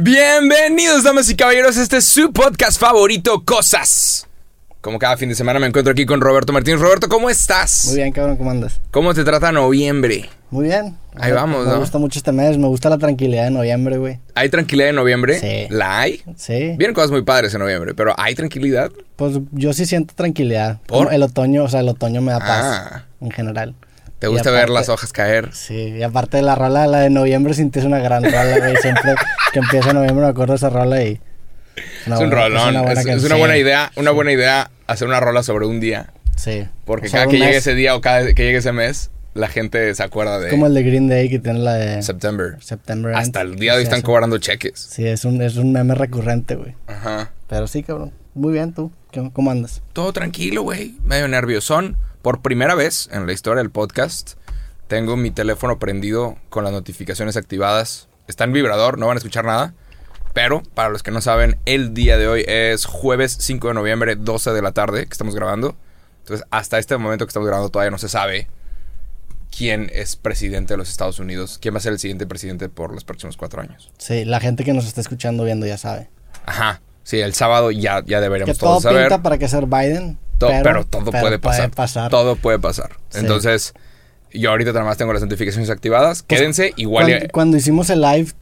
[0.00, 4.28] Bienvenidos, damas y caballeros, este es su podcast favorito, Cosas.
[4.80, 6.78] Como cada fin de semana me encuentro aquí con Roberto Martínez.
[6.78, 7.86] Roberto, ¿cómo estás?
[7.88, 8.80] Muy bien, cabrón, ¿cómo andas?
[8.92, 10.30] ¿Cómo te trata noviembre?
[10.52, 10.96] Muy bien.
[11.16, 11.80] Ahí vamos, Me ¿no?
[11.80, 14.20] gusta mucho este mes, me gusta la tranquilidad de noviembre, güey.
[14.36, 15.40] ¿Hay tranquilidad en noviembre?
[15.40, 15.66] Sí.
[15.74, 16.22] ¿La hay?
[16.36, 16.74] Sí.
[16.78, 18.92] Vienen cosas muy padres en noviembre, pero ¿hay tranquilidad?
[19.16, 20.78] Pues yo sí siento tranquilidad.
[20.86, 20.98] ¿Por?
[21.06, 23.04] Como El otoño, o sea, el otoño me da paz Ah.
[23.20, 23.74] en general.
[24.18, 25.50] ¿Te gusta ver las hojas caer?
[25.52, 28.76] Sí, y aparte de la rola, la de noviembre, sintió una gran rola, güey.
[28.76, 29.14] Siempre
[29.52, 31.20] que empieza noviembre me acuerdo de esa rola y...
[32.06, 32.68] una Es un rolón.
[32.70, 35.78] una buena Es, es una buena idea, una buena idea hacer una rola sobre un
[35.78, 36.10] día.
[36.36, 36.66] Sí.
[36.84, 39.94] Porque cada que llegue mes, ese día o cada que llegue ese mes, la gente
[39.94, 42.56] se acuerda de Como el de Green Day que tiene la de September.
[42.60, 43.14] September.
[43.14, 44.78] Hasta el día de hoy están cobrando cheques.
[44.78, 46.74] Sí, es un, es un meme recurrente, güey.
[46.86, 47.30] Ajá.
[47.48, 48.12] Pero sí, cabrón.
[48.34, 48.90] Muy bien, ¿tú?
[49.10, 49.82] ¿Qué- ¿Cómo andas?
[49.92, 50.96] Todo tranquilo, güey.
[51.02, 51.96] Medio nerviosón.
[52.22, 54.32] Por primera vez en la historia del podcast,
[54.86, 58.08] tengo mi teléfono prendido con las notificaciones activadas.
[58.26, 59.74] Está en vibrador, no van a escuchar nada.
[60.34, 64.14] Pero, para los que no saben, el día de hoy es jueves 5 de noviembre,
[64.16, 65.74] 12 de la tarde, que estamos grabando.
[66.20, 68.48] Entonces, hasta este momento que estamos grabando todavía no se sabe
[69.56, 72.92] quién es presidente de los Estados Unidos, quién va a ser el siguiente presidente por
[72.92, 73.90] los próximos cuatro años.
[73.98, 76.10] Sí, la gente que nos está escuchando viendo ya sabe.
[76.44, 76.82] Ajá.
[77.08, 79.04] Sí, el sábado ya, ya Que deberíamos todo saber.
[79.08, 80.18] pinta para que ser Biden.
[80.36, 82.10] To- pero, pero, todo pero puede pasar.
[82.10, 82.98] Todo puede pasar.
[83.08, 83.20] Sí.
[83.20, 83.72] Entonces,
[84.30, 86.22] yo ahorita nada más tengo las notificaciones activadas.
[86.22, 88.32] Pues, Quédense, igual Cuando, ya cuando hicimos el live,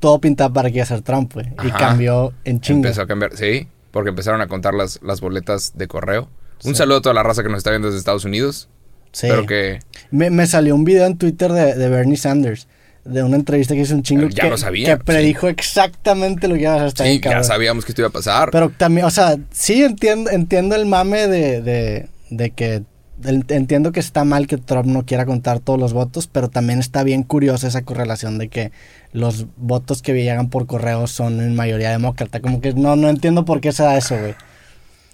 [0.00, 1.46] todo pintaba para que iba a ser Trump, güey.
[1.62, 2.78] Y cambió en chingo.
[2.78, 3.36] empezó a cambiar.
[3.36, 6.28] Sí, porque empezaron a contar las, las boletas de correo.
[6.64, 6.78] Un Sí.
[6.78, 8.68] saludo a toda la raza que nos está viendo desde Estados Unidos.
[9.12, 9.28] Sí.
[9.28, 9.78] Espero que.
[10.10, 12.66] Me, me salió un video en Twitter de, de Bernie Sanders.
[13.06, 14.28] De una entrevista que hizo un chingo.
[14.28, 17.06] Ya que, lo sabía, Que predijo exactamente lo que iba a hacer.
[17.06, 18.50] Sí, ya sabíamos que esto iba a pasar.
[18.50, 22.82] Pero también, o sea, sí entiendo, entiendo el mame de, de, de que
[23.22, 27.02] entiendo que está mal que Trump no quiera contar todos los votos, pero también está
[27.02, 28.72] bien curiosa esa correlación de que
[29.12, 32.40] los votos que llegan por correo son en mayoría demócrata.
[32.40, 34.34] Como que no, no entiendo por qué se da eso, güey.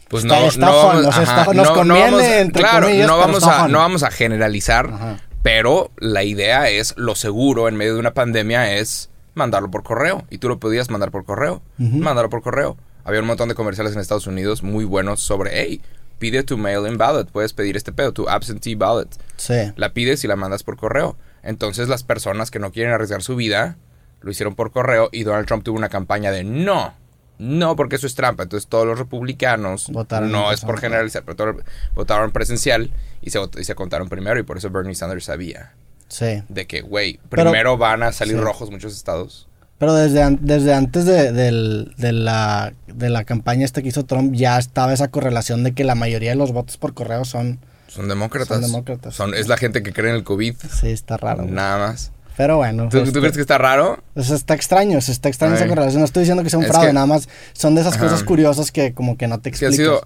[0.09, 2.11] pues está- no, está no fun, vamos, o sea, ajá, está- nos no- no conviene,
[2.11, 5.17] vamos entre claro, comillas, no vamos, a, no vamos a generalizar, Ajá.
[5.43, 10.25] Pero la idea es, lo seguro en medio de una pandemia es mandarlo por correo.
[10.31, 11.63] Y tú lo podías mandar por correo.
[11.79, 11.97] Ujú.
[11.97, 12.77] Mandarlo por correo.
[13.05, 15.83] Había un montón de comerciales en Estados Unidos muy buenos sobre, hey,
[16.19, 17.31] pide tu mail-in ballot.
[17.31, 19.09] Puedes pedir este pedo, tu absentee ballot.
[19.37, 19.73] Sí.
[19.77, 21.17] La pides y la mandas por correo.
[21.43, 23.77] Entonces las personas que no quieren arriesgar su vida
[24.21, 26.95] lo hicieron por correo y Donald Trump tuvo una campaña de no.
[27.39, 28.45] No, porque eso es trampa.
[28.45, 31.57] Entonces todos los republicanos, Votaron no es por generalizar, pero todos
[31.95, 35.73] votaron presencial y se, vot- y se contaron primero y por eso Bernie Sanders sabía
[36.09, 36.43] Sí.
[36.49, 38.41] de que, güey, Pero- primero van a salir sí.
[38.41, 39.49] rojos muchos estados.
[39.79, 44.05] Pero desde, an- desde antes de, del- de la, de la campaña esta que hizo
[44.05, 47.59] Trump ya estaba esa correlación de que la mayoría de los votos por correo son...
[47.89, 48.49] Son demócratas.
[48.49, 49.15] Son demócratas.
[49.17, 50.55] Son- es la gente que cree en el COVID.
[50.73, 51.43] Sí, está raro.
[51.43, 51.55] güey.
[51.55, 52.13] Nada más.
[52.37, 52.85] Pero bueno.
[52.89, 54.03] ¿Tú, tú este, crees que está raro?
[54.17, 56.01] está extraño, está extraño esa correlación.
[56.01, 58.05] No estoy diciendo que sea un Es fraude, que- nada más son de esas Ajá.
[58.05, 59.77] cosas curiosas que como que no te ha explicas.
[59.77, 60.03] sido...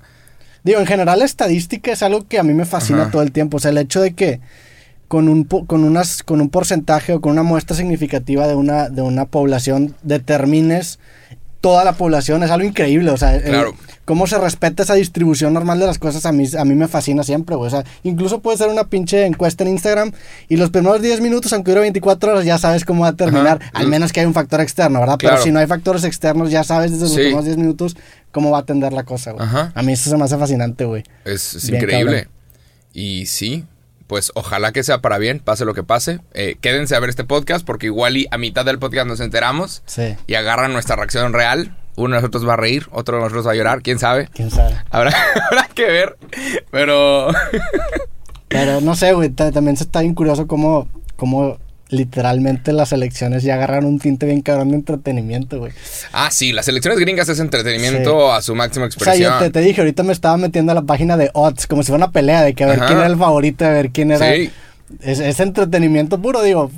[0.65, 3.11] Digo, en general la estadística es algo que a mí me fascina Ajá.
[3.13, 3.59] todo el tiempo.
[3.59, 4.41] O sea, el hecho de que
[5.07, 9.03] con un, con unas, con un porcentaje o con una muestra significativa de una, de
[9.03, 10.99] una población determines
[11.67, 13.11] toda la población es algo increíble.
[13.11, 13.75] O sea, el- Claro.
[14.05, 17.25] cómo se respeta esa distribución normal de las cosas a mí, a mí me fascina
[17.25, 17.67] siempre, güey.
[17.67, 20.13] O sea, incluso puede ser una pinche encuesta en Instagram
[20.49, 23.59] y los primeros 10 minutos, aunque dure 24 horas, ya sabes cómo va a terminar.
[23.61, 23.71] Ajá.
[23.75, 25.19] Al menos que hay un factor externo, ¿verdad?
[25.19, 25.35] Claro.
[25.37, 27.19] Pero si no hay factores externos, ya sabes desde los Sí.
[27.19, 27.97] primeros 10 minutos
[28.31, 29.45] cómo va a atender la cosa, güey.
[29.45, 29.73] Ajá.
[29.75, 31.03] A mí eso se me hace fascinante, güey.
[31.25, 32.19] Es, increíble.
[32.27, 32.37] cabrón.
[32.93, 33.65] Y sí,
[34.07, 36.21] pues ojalá que sea para bien, pase lo que pase.
[36.35, 39.83] Eh, quédense a ver este podcast porque igual y a mitad del podcast nos enteramos
[39.87, 40.15] Sí.
[40.27, 41.77] y agarran nuestra reacción real.
[41.97, 44.29] Uno de nosotros va a reír, otro de nosotros va a llorar, quién sabe.
[44.35, 44.77] Quién sabe.
[44.91, 45.13] Habrá,
[45.51, 46.17] habrá que ver,
[46.71, 47.29] pero...
[48.49, 49.31] Pero no sé, güey.
[49.31, 51.59] ta- También se está bien curioso cómo, cómo
[51.89, 55.73] literalmente las elecciones ya agarran un tinte bien cabrón de entretenimiento, güey.
[56.13, 59.33] ah, sí, las elecciones gringas es entretenimiento a su máxima O sea, expresión.
[59.35, 61.89] yo te, te dije, ahorita me estaba metiendo a la página de odds, como si
[61.89, 62.87] fuera una pelea de que a ver Ajá.
[62.87, 64.33] quién era el favorito, a ver quién era.
[64.33, 64.51] Sí.
[65.01, 66.71] Es, es entretenimiento puro, digo.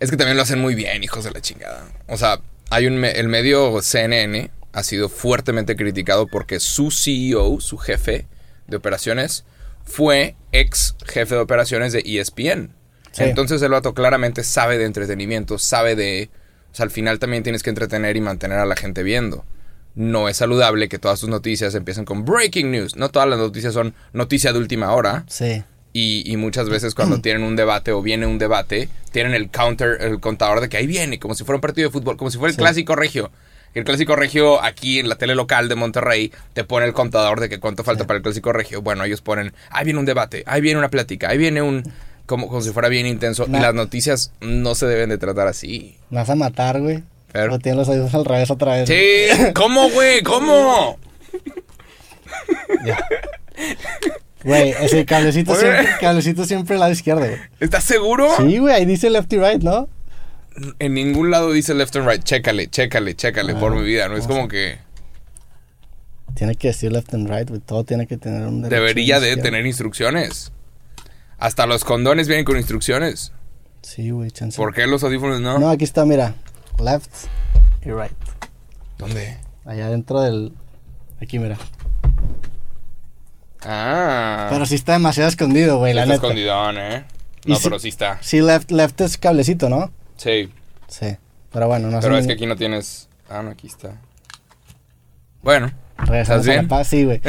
[0.00, 1.84] Es que también lo hacen muy bien, hijos de la chingada.
[2.08, 2.40] O sea,
[2.70, 8.26] hay un me- el medio CNN ha sido fuertemente criticado porque su CEO, su jefe
[8.68, 9.44] de operaciones,
[9.84, 12.70] fue ex jefe de operaciones de ESPN.
[13.12, 13.24] Sí.
[13.24, 16.30] Entonces el vato claramente sabe de entretenimiento, sabe de...
[16.72, 19.44] O sea, al final también tienes que entretener y mantener a la gente viendo.
[19.94, 22.96] No es saludable que todas tus noticias empiecen con breaking news.
[22.96, 25.24] No todas las noticias son noticia de última hora.
[25.28, 25.62] Sí.
[25.92, 29.98] Y, y muchas veces cuando tienen un debate o viene un debate, tienen el counter,
[30.00, 32.38] el contador de que ahí viene, como si fuera un partido de fútbol, como si
[32.38, 32.60] fuera el Sí.
[32.62, 33.30] clásico regio.
[33.74, 37.50] El clásico regio aquí en la tele local de Monterrey te pone el contador de
[37.50, 38.06] que cuánto falta Sí.
[38.06, 38.80] para el clásico regio.
[38.80, 41.82] Bueno, ellos ponen, ahí viene un debate, ahí viene una plática, ahí viene un...
[42.32, 43.44] Como, como si fuera bien intenso.
[43.46, 45.98] Y las noticias no se deben de tratar así.
[46.08, 47.02] Me vas a matar, güey.
[47.30, 48.88] Pero- O tiene los oídos al revés otra vez.
[48.88, 50.22] Sí, ¿cómo, güey?
[50.22, 50.98] ¿Cómo?
[52.86, 52.98] Ya.
[54.44, 55.62] Güey, ese cablecito Güey.
[55.62, 57.36] siempre, cablecito siempre al lado izquierdo, güey.
[57.60, 58.30] ¿Estás seguro?
[58.38, 59.90] Sí, güey, ahí dice left y right, ¿no?
[60.78, 62.22] En ningún lado dice left and right.
[62.24, 64.08] Chécale, chécale, chécale Ah, por mi vida.
[64.08, 64.78] No es vamos como que
[66.34, 67.60] Tiene que decir left and right, güey.
[67.60, 70.50] Todo tiene que tener un derecho debería de tener instrucciones.
[71.42, 73.32] Hasta los condones vienen con instrucciones.
[73.82, 74.56] Sí, güey, chance.
[74.56, 75.58] ¿Por qué los audífonos no?
[75.58, 76.36] No, aquí está, mira.
[76.80, 77.10] Left
[77.84, 78.12] y right.
[78.96, 79.38] ¿Dónde?
[79.64, 80.52] Allá dentro del...
[81.20, 81.56] Aquí, mira.
[83.64, 84.46] Ah.
[84.50, 86.26] Pero sí está demasiado escondido, güey, la está neta.
[86.28, 87.04] escondidón, ¿eh?
[87.44, 88.18] No, pero sí está.
[88.22, 89.90] Sí, left, left es cablecito, ¿no?
[90.18, 90.48] Sí.
[90.86, 91.16] Sí.
[91.50, 92.20] Pero bueno, no Pero sé.
[92.20, 93.08] es que aquí no tienes.
[93.28, 94.00] Ah, no, aquí está.
[95.42, 95.72] Bueno,
[96.12, 96.68] Regresamos ¿Estás a la bien?
[96.68, 97.20] paz, sí, güey.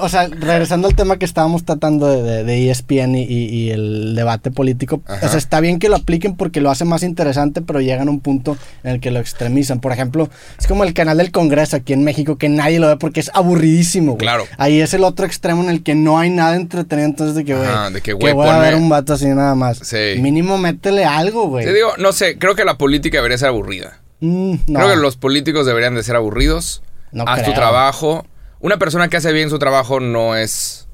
[0.00, 3.70] O sea, regresando al tema que estábamos tratando de, de- de ESPN y, y- y
[3.70, 5.26] el debate político, Ajá.
[5.26, 8.10] o sea, está bien que lo apliquen porque lo hace más interesante, pero llegan a
[8.10, 9.80] un punto en el que lo extremizan.
[9.80, 10.28] Por ejemplo,
[10.58, 13.30] es como el canal del Congreso aquí en México, que nadie lo ve porque es
[13.34, 14.18] aburridísimo, güey.
[14.18, 14.44] Claro.
[14.58, 17.54] Ahí es el otro extremo en el que no hay nada entretenido, entonces de que,
[17.54, 19.78] güey, Ajá, de que, voy a ver un vato así nada más.
[19.78, 20.20] Sí.
[20.20, 21.64] Mínimo métele algo, güey.
[21.64, 23.98] te digo, no sé, creo que la política debería ser aburrida.
[24.20, 24.78] Mm, no.
[24.78, 26.82] Creo que los políticos deberían de ser aburridos.
[27.12, 28.24] No Haz tu trabajo.
[28.60, 30.88] Una persona que hace bien su trabajo no es.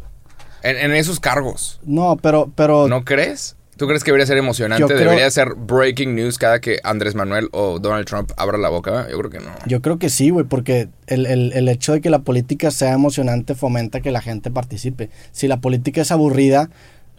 [0.63, 1.81] En, en esos cargos.
[1.85, 3.55] No, pero, pero ¿No crees?
[3.77, 4.85] ¿Tú crees que debería ser emocionante?
[4.87, 9.07] Creo- ¿Debería ser breaking news cada que Andrés Manuel o Donald Trump abra la boca?
[9.09, 9.51] Yo creo que no.
[9.67, 12.93] Yo creo que sí, güey, porque el, el- el hecho de que la política sea
[12.93, 15.11] emocionante fomenta que la gente participe.
[15.31, 16.71] Si la política es aburrida,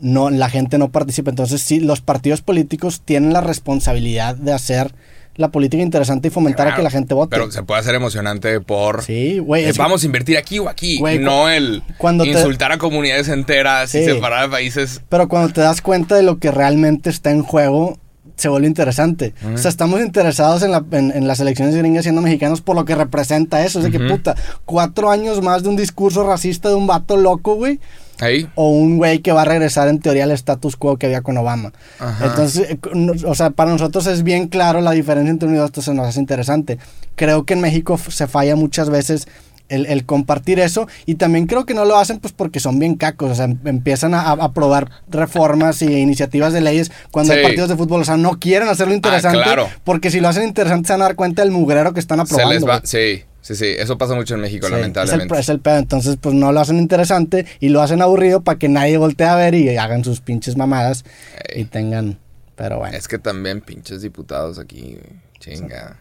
[0.01, 1.29] no, la gente no participa.
[1.29, 4.93] Entonces, sí, los partidos políticos tienen la responsabilidad de hacer
[5.39, 7.29] la política interesante y fomentar a que la gente vote.
[7.31, 9.03] Pero se puede hacer emocionante por.
[9.03, 9.63] Sí, güey.
[9.65, 10.99] eh, que- vamos a invertir aquí o aquí.
[10.99, 15.01] Güey, no el cuando te- insultar a comunidades enteras y separar a países.
[15.09, 17.97] Pero cuando te das cuenta de lo que realmente está en juego,
[18.35, 19.33] se vuelve interesante.
[19.53, 22.85] O sea, estamos interesados en, la- en- en las elecciones gringas siendo mexicanos por lo
[22.85, 23.79] que representa eso.
[23.79, 24.07] Es de que, Ujú.
[24.17, 24.35] puta,
[24.65, 27.79] cuatro años más de un discurso racista de un vato loco, güey.
[28.21, 28.47] Ahí.
[28.55, 31.37] o un güey que va a regresar en teoría al status quo que había con
[31.37, 31.71] Obama.
[31.99, 32.25] Ajá.
[32.25, 32.79] Entonces, eh,
[33.25, 35.93] o sea, para nosotros es bien claro la diferencia entre uno y dos, esto se
[35.93, 36.77] nos hace interesante.
[37.15, 39.27] Creo que en México se falla muchas veces
[39.69, 42.95] el, el compartir eso y también creo que no lo hacen pues porque son bien
[42.95, 47.43] cacos, o sea, em- empiezan a, aprobar reformas y iniciativas de leyes cuando hay Sí.
[47.45, 49.69] partidos de fútbol, o sea, no quieren hacerlo interesante claro.
[49.83, 52.33] porque si lo hacen interesante se van a dar cuenta del mugrero que están Se
[52.33, 52.53] aprobando.
[52.55, 52.81] les va.
[52.83, 53.65] Sí, sí, sí.
[53.77, 55.39] Eso pasa mucho en México, Sí, es, el, lamentablemente.
[55.39, 55.77] es el pedo.
[55.77, 59.35] Entonces, pues no lo hacen interesante y lo hacen aburrido para que nadie voltee a
[59.35, 61.05] ver y hagan sus pinches mamadas
[61.49, 61.61] Ey.
[61.61, 62.19] y tengan.
[62.55, 62.97] Pero bueno.
[62.97, 64.97] Es que también pinches diputados aquí.
[65.39, 65.97] Chinga.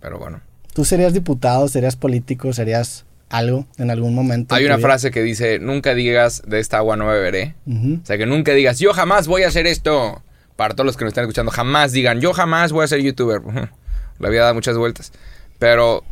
[0.00, 0.40] Pero bueno.
[0.72, 4.54] ¿Tú serías diputado, serías político, serías algo en algún momento?
[4.54, 4.86] Hay una vida?
[4.86, 7.54] frase que dice: Nunca digas de esta agua no beberé.
[7.66, 8.00] Ujú.
[8.02, 10.22] O sea, que nunca digas, yo jamás voy a hacer esto.
[10.54, 13.40] Para todos los que nos están escuchando, jamás digan, yo jamás voy a ser youtuber.
[13.40, 13.68] Ujú.
[14.18, 15.12] La vida da muchas vueltas.
[15.58, 16.02] Pero,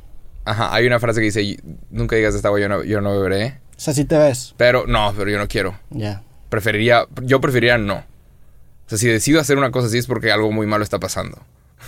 [0.44, 1.58] ajá, hay una frase que dice,
[1.90, 3.58] nunca digas de esta agua yo no, yo no beberé.
[3.76, 4.54] O sea, sí te ves.
[4.56, 5.78] Pero, no, pero yo no quiero.
[5.90, 6.22] Ya.
[6.48, 7.96] Preferiría, yo preferiría no.
[7.96, 11.38] O sea, si decido hacer una cosa así es porque algo muy malo está pasando.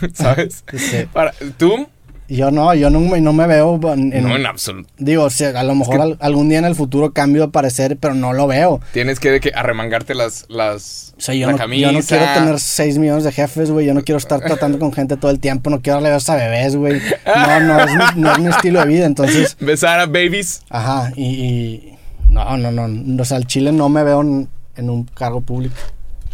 [0.15, 0.65] ¿Sabes?
[0.77, 1.07] Sí.
[1.13, 1.89] Para, ¿Tú?
[2.29, 4.89] Yo no, yo no me, no me veo en, en- no, en absoluto.
[4.99, 7.97] Digo, o sea, a lo mejor al- algún día en el futuro cambio de parecer,
[7.99, 8.81] pero no lo veo.
[8.93, 11.87] Tienes que, de que arremangarte las, las O sea, yo la no, camisa.
[11.87, 13.87] yo no quiero tener 6 millones de jefes, güey.
[13.87, 15.71] Yo no quiero estar tratando con gente todo el tiempo.
[15.71, 17.01] No quiero darle besos a bebés, güey.
[17.27, 19.07] No, no es, mi, no es mi estilo de vida.
[19.07, 20.63] Entonces, Besar a babies.
[20.69, 21.93] Ajá, y, y-
[22.29, 25.77] no, no, no, o sea, al Chile no me veo en, en un cargo público.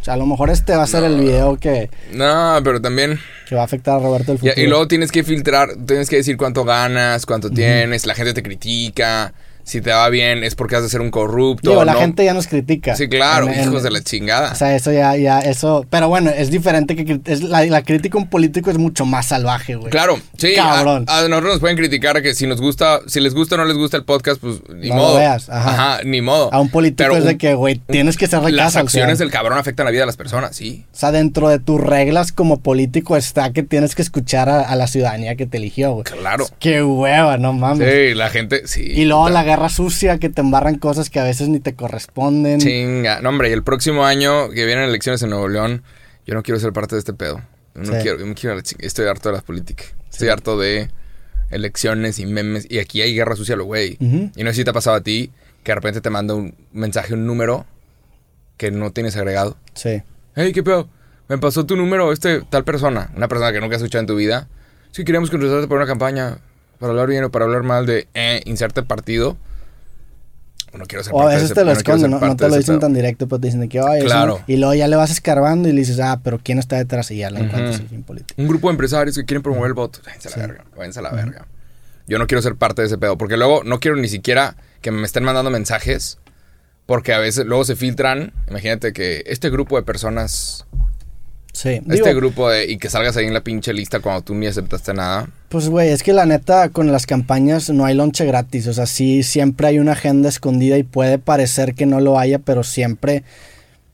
[0.03, 3.21] O sea, a lo mejor este va a ser el video que, No, pero también...
[3.49, 4.61] que va a afectar a Roberto del Y, futuro.
[4.61, 8.43] y luego tienes que filtrar, tienes que decir cuánto ganas, cuánto tienes, la gente te
[8.43, 9.33] critica,
[9.65, 11.71] si te va bien es porque has de ser un corrupto.
[11.71, 12.01] Digo, la ¿no?
[12.01, 12.95] gente ya nos critica.
[12.97, 14.53] Sí, claro, En- en- hijos de la chingada.
[14.53, 15.87] O sea, eso ya, ya, eso.
[15.91, 19.27] Pero bueno, es diferente que es la, la crítica a un político es mucho más
[19.27, 19.91] salvaje, güey.
[19.91, 21.05] Claro, sí, Cabrón.
[21.09, 23.65] A, a nosotros nos pueden criticar que si nos gusta, si les gusta o no
[23.65, 25.17] les gusta el podcast, pues ni No lo modo.
[25.17, 26.01] veas, ajá.
[26.05, 26.53] ni modo.
[26.53, 28.91] A un político Pero es de que, güey, tienes que ser Las caso al acciones
[28.93, 29.19] ciudadano.
[29.19, 30.85] del cabrón afectan la vida de las personas, sí.
[30.93, 34.77] O sea, dentro de tus reglas como político está que tienes que escuchar a, a
[34.77, 36.05] la ciudadanía que te eligió, güey.
[36.05, 36.47] Claro.
[36.59, 37.89] Qué hueva, no mames.
[37.89, 38.83] Sí, la gente, sí.
[38.83, 39.35] Y luego puta.
[39.35, 42.59] la guerra sucia que te embarran cosas que a veces ni te corresponden.
[42.61, 43.21] Chinga.
[43.21, 45.83] No, hombre, y el próximo año que vienen elecciones en Nuevo León,
[46.27, 47.41] yo no quiero ser parte de este pedo.
[47.75, 47.93] No Sí.
[48.03, 49.85] quiero, yo me quiero Estoy harto de la política.
[50.11, 50.91] Estoy harto de
[51.51, 52.67] elecciones y memes.
[52.71, 53.97] Y aquí hay guerra sucia, lo güey.
[54.01, 54.31] Ujú.
[54.37, 55.31] Y no sé si te ha pasado a ti
[55.63, 57.67] que de repente te manda un mensaje, un número
[58.57, 59.57] que no tienes agregado.
[59.75, 60.03] Sí.
[60.35, 60.89] Hey, ¿qué pedo?
[61.29, 63.11] Me pasó tu número este tal persona.
[63.17, 64.49] Una persona que nunca has escuchado en tu vida.
[64.91, 66.39] Sí, queríamos contratarte para una campaña.
[66.83, 69.37] Para hablar bien o para hablar mal de eh, inserte partido.
[70.77, 72.81] no quiero ser O a veces ese- te lo esconden, no, no te lo dicen
[72.81, 74.41] tan directo, pero te dicen de que, ay, es Claro.
[74.49, 77.09] Y luego ya le vas escarbando y le dices, ah, pero ¿quién está detrás?
[77.13, 77.83] Y ya le encuentras Ujú.
[77.85, 78.35] el fin político.
[78.43, 80.01] Un grupo de empresarios que quieren promover el voto.
[80.05, 80.65] Váyanse a la verga.
[80.77, 81.47] Váyanse a la verga.
[82.09, 83.17] Yo no quiero ser parte de ese pedo.
[83.17, 86.19] Porque luego no quiero ni siquiera que me estén mandando mensajes.
[86.87, 88.33] Porque a veces luego se filtran.
[88.49, 90.67] Imagínate que este grupo de personas.
[91.53, 91.69] Sí.
[91.71, 92.71] este Digo, grupo de.
[92.71, 95.29] Y que salgas ahí en la pinche lista cuando tú ni aceptaste nada.
[95.51, 98.67] Pues, güey, es que la neta, con las campañas no hay lonche gratis.
[98.69, 102.39] O sea, sí, siempre hay una agenda escondida y puede parecer que no lo haya,
[102.39, 103.23] pero siempre.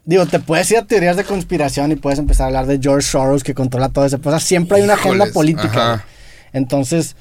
[0.05, 3.07] Digo, te puedes ir a teorías de conspiración y puedes empezar a hablar de George
[3.07, 4.19] Soros que controla todo eso.
[4.23, 5.95] O sea, siempre hay una agenda política.
[5.95, 6.05] ajá.
[6.53, 7.15] Entonces,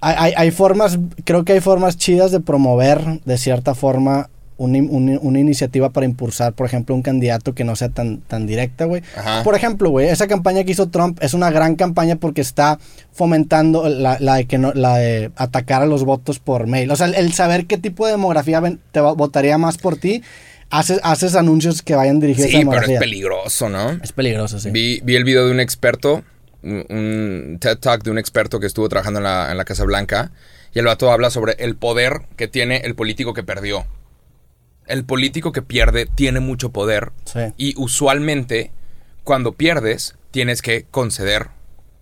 [0.00, 4.78] hay, hay- hay formas, creo que hay formas chidas de promover de cierta forma una,
[4.78, 8.84] una- una iniciativa para impulsar, por ejemplo, un candidato que no sea tan, tan directa,
[8.86, 9.02] güey.
[9.44, 12.78] Por ejemplo, güey, esa campaña que hizo Trump es una gran campaña porque está
[13.12, 16.90] fomentando la, la de que no, la de atacar a los votos por mail.
[16.90, 20.22] O sea, el, el saber qué tipo de demografía te votaría más por ti,
[20.70, 23.90] haces, haces anuncios que vayan dirigidos a Sí, pero es peligroso, ¿no?
[24.02, 24.70] Es peligroso, sí.
[24.70, 26.22] Vi, vi el video de un experto,
[26.62, 29.84] un, un TED Talk de un experto que estuvo trabajando en la, en la Casa
[29.84, 30.30] Blanca,
[30.74, 33.86] y el vato habla sobre el poder que tiene el político que perdió.
[34.86, 37.40] El político que pierde tiene mucho poder Sí.
[37.56, 38.70] y usualmente
[39.24, 41.48] cuando pierdes tienes que conceder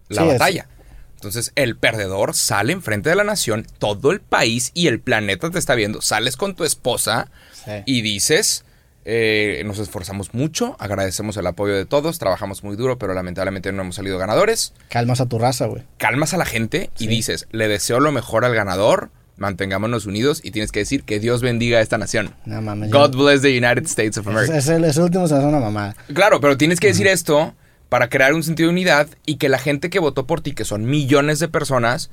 [0.08, 0.68] la Sí, es- batalla.
[1.16, 5.58] Entonces el perdedor sale enfrente de la nación, todo el país y el planeta te
[5.58, 6.02] está viendo.
[6.02, 7.30] Sales con tu esposa
[7.64, 7.70] Sí.
[7.86, 8.66] y dices,
[9.06, 13.82] eh, nos esforzamos mucho, agradecemos el apoyo de todos, trabajamos muy duro, pero lamentablemente no
[13.82, 14.74] hemos salido ganadores.
[14.90, 15.82] Calmas a tu raza, güey.
[15.96, 20.50] Calmas a la gente y dices, le deseo lo mejor al ganador, mantengámonos unidos y
[20.52, 22.34] tienes que decir que Dios bendiga a esta nación.
[22.44, 22.90] No mames.
[22.90, 24.56] God yo- bless the United States of es, America.
[24.58, 25.96] es el, ese último se hace una mamada.
[26.12, 27.54] Claro, pero tienes que decir esto
[27.88, 30.64] para crear un sentido de unidad y que la gente que votó por ti, que
[30.64, 32.10] son millones de personas,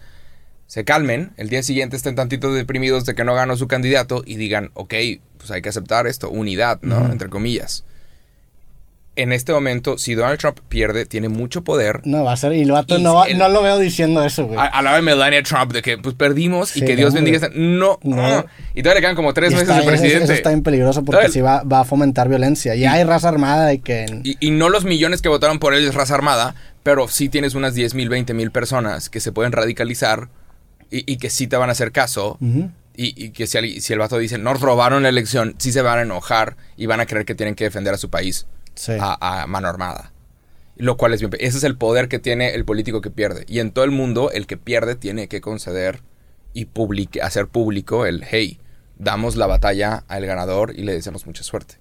[0.68, 4.38] se calmen, el día siguiente estén tantito deprimidos de que no ganó su candidato y
[4.38, 4.94] digan, ok,
[5.38, 7.12] pues hay que aceptar esto, unidad, ¿no?
[7.12, 7.84] Entre comillas.
[9.18, 12.00] En este momento, si Donald Trump pierde, tiene mucho poder.
[12.06, 12.54] No va a ser.
[12.54, 14.58] Y el vato Y no, va- el- no lo veo diciendo eso, güey.
[14.58, 17.50] A, a Melania Trump, de que pues perdimos y que Dios no, bendiga.
[17.54, 18.16] No, No.
[18.16, 18.46] no.
[18.74, 20.24] Y todavía le quedan como tres Y meses de eso- presidente.
[20.24, 22.74] Eso está bien peligroso porque sí va, va a fomentar violencia.
[22.76, 24.06] Y hay raza armada de que.
[24.24, 27.54] Y, y no los millones que votaron por él es raza armada, pero sí tienes
[27.54, 30.30] unas 10 mil, 20 mil personas que se pueden radicalizar
[30.90, 32.38] y, y que sí te van a hacer caso.
[32.96, 35.82] Y, y que si, al- si el vato dice, nos robaron la elección, sí se
[35.82, 38.94] van a enojar y van a creer que tienen que defender a su país Sí.
[39.00, 40.12] a, a mano armada.
[40.78, 41.32] Lo cual es bien...
[41.40, 43.46] Ese es el poder que tiene el político que pierde.
[43.48, 46.02] Y en todo el mundo, el que pierde tiene que conceder
[46.54, 48.60] y publique- hacer público el, hey,
[48.98, 51.76] damos la batalla al ganador y le deseamos mucha suerte.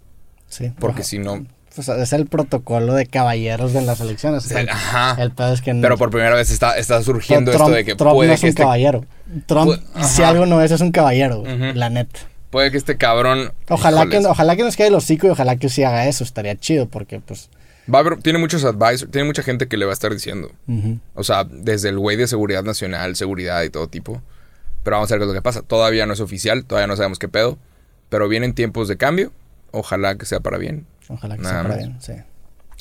[0.49, 0.73] sí.
[0.79, 1.47] Porque si no...
[1.75, 4.45] Pues es el protocolo de caballeros de las elecciones.
[4.45, 5.23] O sea, Ajá.
[5.23, 5.73] El pedo es que.
[5.73, 8.35] Pero por primera vez está, está Pero surgiendo Trump, esto de que Trump puede no
[8.35, 9.05] es que un este, caballero.
[9.47, 12.19] Trump, Pu- si algo no es, es un caballero, la neta.
[12.51, 15.69] Puede que este cabrón Ojalá que, ojalá que nos quede el hocico y ojalá que
[15.69, 16.25] sí haga eso.
[16.25, 17.49] Estaría chido porque, pues.
[17.93, 20.51] va a haber- tiene muchos advisors, tiene mucha gente que le va a estar diciendo.
[21.15, 24.21] O sea, desde el güey de seguridad nacional, seguridad y todo tipo.
[24.83, 25.63] Pero vamos a ver qué es lo que pasa.
[25.63, 27.59] Todavía no es oficial, todavía no sabemos qué pedo.
[28.09, 29.33] Pero vienen tiempos de cambio.
[29.73, 30.87] Ojalá que sea para bien.
[31.09, 31.79] Ojalá que Nada sea para más.
[31.87, 32.13] bien, sí.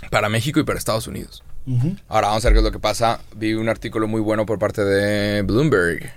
[0.10, 1.44] Para México y para Estados Unidos.
[2.08, 3.20] Ahora vamos a ver qué es lo que pasa.
[3.36, 6.10] Vi un artículo muy bueno por parte de Bloomberg,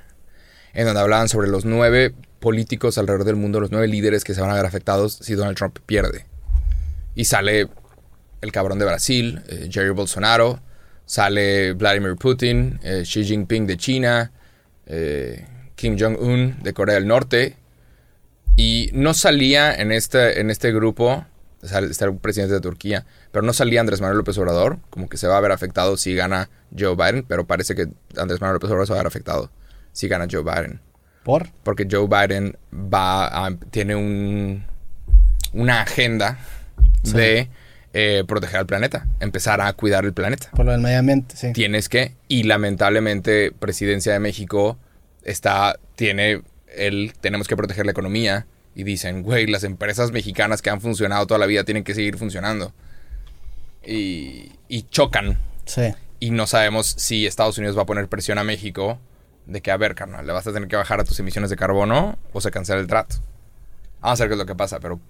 [0.72, 4.42] en donde hablaban sobre los nueve políticos alrededor del mundo, los nueve líderes que se
[4.42, 6.26] van a ver afectados si Donald Trump pierde.
[7.14, 7.68] Y sale
[8.42, 10.60] el cabrón de Brasil, eh, Jerry Bolsonaro,
[11.06, 14.32] sale Vladimir Putin, eh, Xi Jinping de China,
[14.86, 15.46] eh,
[15.76, 17.56] Kim Jong-un de Corea del Norte.
[18.56, 21.24] Y no salía en este, en este grupo,
[21.62, 25.28] está el presidente de Turquía, pero no salía Andrés Manuel López Obrador, como que se
[25.28, 28.86] va a ver afectado si gana Joe Biden, pero parece que Andrés Manuel López Obrador
[28.88, 29.50] se va a ver afectado
[29.92, 30.80] si gana Joe Biden.
[31.24, 31.48] ¿Por?
[31.62, 34.64] Porque Joe Biden va a- tiene un,
[35.52, 36.38] una agenda
[37.04, 37.12] Sí.
[37.16, 37.48] de
[37.94, 41.52] eh, proteger al planeta, empezar a cuidar el planeta Por lo del medio ambiente, sí.
[41.52, 44.78] tienes que y lamentablemente presidencia de México
[45.24, 46.42] está tiene
[46.74, 51.26] el tenemos que proteger la economía y dicen güey las empresas mexicanas que han funcionado
[51.26, 52.72] toda la vida tienen que seguir funcionando
[53.84, 55.92] y, y chocan Sí.
[56.18, 58.98] y no sabemos si Estados Unidos va a poner presión a México
[59.46, 61.56] de que a ver carnal le vas a tener que bajar a tus emisiones de
[61.56, 63.16] carbono o se cancela el trato
[64.00, 65.00] vamos a ver qué es lo que pasa pero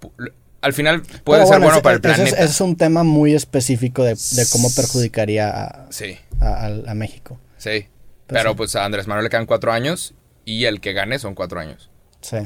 [0.61, 3.33] al final puede Pero ser bueno, para el es- planeta Ese es, un tema muy
[3.33, 7.37] específico de, de cómo perjudicaría a, sí a- a- a México.
[7.57, 7.87] sí
[8.27, 8.55] Pues pero sí.
[8.57, 10.13] pues a Andrés Manuel le quedan cuatro años
[10.45, 11.89] y el que gane son cuatro años
[12.21, 12.37] Sí.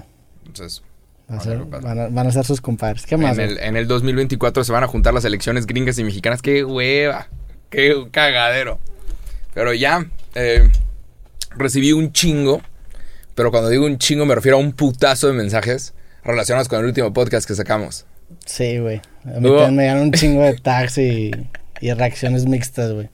[0.45, 0.81] Entonces,
[1.31, 3.05] Va a ser- van, a, van a ser sus compadres.
[3.05, 3.37] ¿Qué más?
[3.37, 6.41] en, el, en el 2024 se van a juntar las elecciones gringas y mexicanas.
[6.41, 7.27] ¡Qué hueva!
[7.69, 8.79] ¡Qué cagadero!
[9.53, 10.71] Pero ya, eh,
[11.57, 12.61] recibí un chingo.
[13.35, 16.85] Pero cuando digo un chingo me refiero a un putazo de mensajes relacionados con el
[16.85, 18.05] último podcast que sacamos.
[18.45, 19.01] Sí, güey.
[19.25, 21.31] A mí Hubo- también me dieron un chingo de tags y,
[21.79, 23.09] y reacciones mixtas, güey.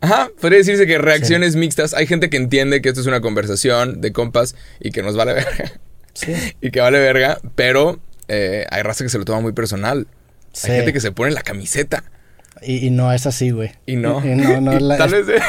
[0.00, 1.94] Ajá, podría decirse que reacciones mixtas.
[1.94, 5.32] Hay gente que entiende que esto es una conversación de compas y que nos vale
[5.32, 5.72] verga.
[6.12, 6.32] Sí.
[6.60, 7.98] y que vale verga, pero
[8.28, 10.06] eh, hay raza que se lo toma muy personal.
[10.52, 10.70] Sí.
[10.70, 12.04] Hay gente que se pone la camiseta
[12.62, 13.72] Y, y no es así, güey.
[13.86, 14.24] y no.
[14.24, 15.26] Y, y no, no es la- Tal vez.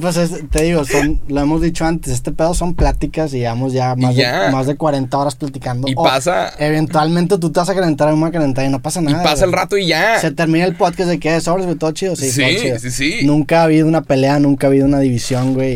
[0.00, 3.72] Pues es- te digo, son, lo hemos dicho antes, este pedo son pláticas y llevamos
[3.72, 4.44] ya más, ya.
[4.44, 5.88] De, más de 40 horas platicando.
[5.88, 9.04] Y pasa- Eventualmente tú te vas a calentar, me a calentar y no pasa y
[9.04, 9.22] nada.
[9.22, 10.18] pasa el rato y ya.
[10.20, 12.16] Se termina el podcast de que sobres, güey, todo chido.
[12.16, 12.78] Sí, Sí, todo chido.
[12.78, 13.20] sí, sí.
[13.24, 15.72] Nunca ha habido una pelea, nunca ha habido una división, güey.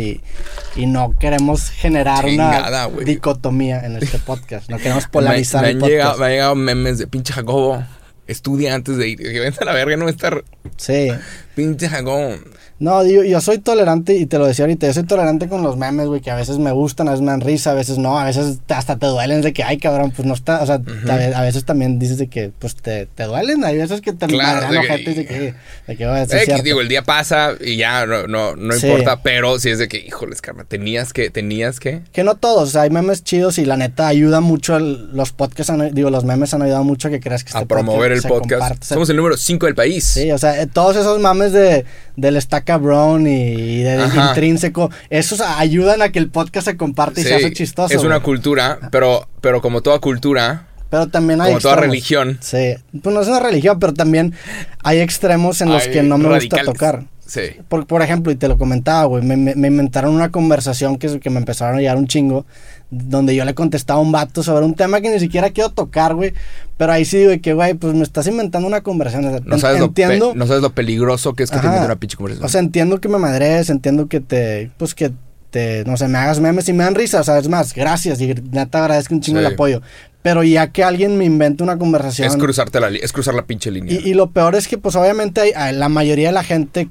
[0.77, 3.05] Y, y no queremos generar Chingada, una güey.
[3.07, 4.69] dicotomía en este podcast.
[4.69, 5.93] No queremos Me, polarizar me el han podcast.
[5.97, 7.83] llegado, me han llegado memes de pinche Jacobo.
[8.27, 9.19] Estudia antes de ir.
[9.23, 10.45] Que vente a la verga, no estar.
[10.77, 11.11] Sí.
[11.55, 12.35] Pinche Jacobo.
[12.79, 15.79] No, yo, yo soy tolerante y te lo decía ahorita, yo soy tolerante con los
[15.79, 18.19] memes, güey, que a veces me gustan, a veces me dan risa, a veces no,
[18.19, 21.17] a veces hasta te duelen de que, ay, cabrón, pues no está, o sea, a,
[21.17, 24.27] ve- a veces también dices de que, pues te, te duelen, hay veces que te
[24.27, 25.55] Claro, de que- de que,
[25.87, 26.63] de que, "Oye, sí Eh, es que cierto".
[26.65, 28.87] digo, el día pasa y ya no, no, no Sí.
[28.87, 32.03] importa, pero si es de que, híjoles, Carla, tenías que, tenías que.
[32.13, 35.33] Que no todos, o sea, hay memes chidos y la neta ayuda mucho, el- los
[35.33, 38.13] podcasts, han- digo, los memes han ayudado mucho a que creas que este a promover
[38.13, 38.61] el se podcast.
[38.61, 40.05] comparte, Somos el número 5 del país.
[40.05, 41.87] Sí, o sea, eh, todos esos mames de,
[42.17, 44.29] del Estaca Brown y, y de, Ajá.
[44.31, 47.95] intrínseco, esos ayudan a que el podcast se comparte y Sí, se hace chistoso.
[47.95, 48.25] Es una güey.
[48.25, 51.93] cultura, pero, pero como toda cultura, Pero también hay como toda extremos.
[51.95, 54.35] religión, Sí, pues no es una religión, pero también
[54.83, 56.67] hay extremos en los hay que no me radicales.
[56.67, 57.05] gusta tocar.
[57.27, 57.41] Sí.
[57.69, 61.19] Por, por ejemplo, y te lo comentaba, güey, me, me- me inventaron una conversación que,
[61.19, 62.47] que me empezaron a llegar un chingo,
[62.91, 66.15] donde yo le contestaba a un vato sobre un tema que ni siquiera quiero tocar,
[66.15, 66.33] güey,
[66.77, 69.25] pero ahí sí, güey, que, güey, pues me estás inventando una conversación.
[69.27, 71.59] o sea, No sabes, lo, entiendo, pe- no sabes lo peligroso que es que te
[71.61, 71.67] Ajá.
[71.69, 72.47] inventen una pinche conversación.
[72.47, 75.11] o sea, entiendo que me madres, entiendo que te, pues que
[75.51, 78.21] te, no sé, me hagas memes y me dan risa, o sea, es más, gracias,
[78.21, 79.47] y neta agradezco un chingo Sí.
[79.47, 79.83] el apoyo.
[80.23, 82.27] Pero ya que alguien me invente una conversación...
[82.27, 83.95] es cruzarte la es cruzar la pinche línea.
[83.95, 86.89] Y, y lo peor es que, pues, obviamente, hay- la mayoría de la gente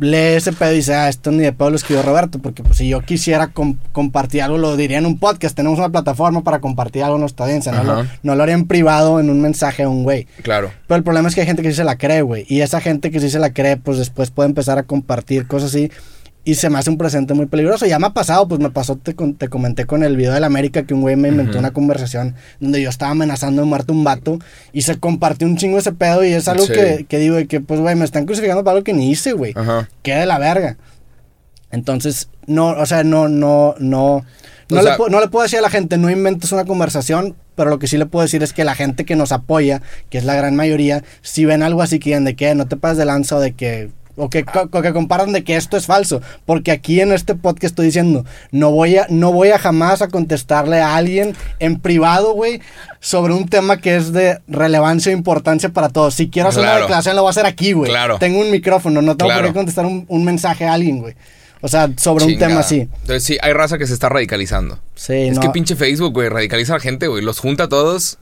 [0.00, 2.76] lee ese pedo y dice, ah, esto ni de pedo lo escribió Roberto, porque pues
[2.78, 6.60] si yo quisiera com- compartir algo, lo diría en un podcast, tenemos una plataforma para
[6.60, 9.84] compartir algo en nuestra audiencia, no lo, no lo haría en privado en un mensaje
[9.84, 10.26] a un güey.
[10.42, 10.72] claro.
[10.88, 12.80] Pero el problema es que hay gente que sí se la cree, güey, y esa
[12.80, 15.90] gente que sí se la cree, pues después puede empezar a compartir cosas así.
[16.44, 17.86] Y se me hace un presente muy peligroso.
[17.86, 20.46] Ya me ha pasado, pues me pasó, te, te comenté con el video de la
[20.48, 23.94] América que un güey me inventó una conversación donde yo estaba amenazando de muerte a
[23.94, 24.38] un vato
[24.72, 26.72] y se compartió un chingo ese pedo y es algo Sí.
[26.72, 29.34] que, que digo de que, pues, güey, me están crucificando para algo que ni hice,
[29.34, 29.52] güey.
[29.54, 29.88] Ajá.
[30.02, 30.78] Queda de la verga.
[31.70, 34.24] Entonces, no, o sea, no, no, no.
[34.68, 37.68] No, O le, no le puedo decir a la gente, no inventes una conversación, pero
[37.70, 40.24] lo que sí le puedo decir es que la gente que nos apoya, que es
[40.24, 43.04] la gran mayoría, si ven algo así que digan de que no te pases de
[43.04, 47.00] lanza o de que o que, que comparan de que esto es falso, porque aquí
[47.00, 50.96] en este podcast estoy diciendo, no voy a no voy a jamás a contestarle a
[50.96, 52.60] alguien en privado, güey,
[53.00, 56.14] sobre un tema que es de relevancia e importancia para todos.
[56.14, 57.90] Si quiero hacer una declaración lo voy a hacer aquí, güey.
[57.90, 58.18] Claro.
[58.18, 61.14] Tengo un micrófono, no tengo por qué contestar un, un mensaje a alguien, güey.
[61.62, 62.80] O sea, sobre un tema así.
[62.80, 64.80] Entonces sí, hay raza que se está radicalizando.
[64.96, 65.40] Sí, es no.
[65.40, 67.22] que pinche Facebook, güey, radicaliza a la gente, güey.
[67.22, 68.18] Los junta a todos.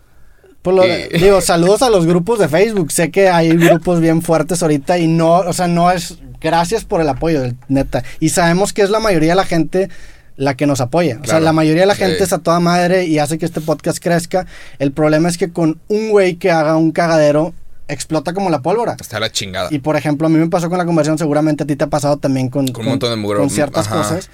[0.62, 0.82] Pues lo-
[1.18, 2.92] digo, saludos a los grupos de Facebook.
[2.92, 6.18] Sé que hay grupos bien fuertes ahorita y no, o sea, no es.
[6.40, 8.02] Gracias por el apoyo, neta.
[8.18, 9.88] Y sabemos que es la mayoría de la gente
[10.36, 11.18] la que nos apoya.
[11.22, 12.02] O sea, la mayoría de la Sí.
[12.02, 14.46] gente es a toda madre y hace que este podcast crezca.
[14.78, 17.52] El problema es que con un güey que haga un cagadero,
[17.88, 18.96] explota como la pólvora.
[18.98, 19.68] Está la chingada.
[19.70, 21.88] Y por ejemplo, a mí me pasó con la conversión, seguramente a ti te ha
[21.88, 23.96] pasado también con, Con un montón de mugre- con ciertas ajá.
[23.98, 24.30] cosas.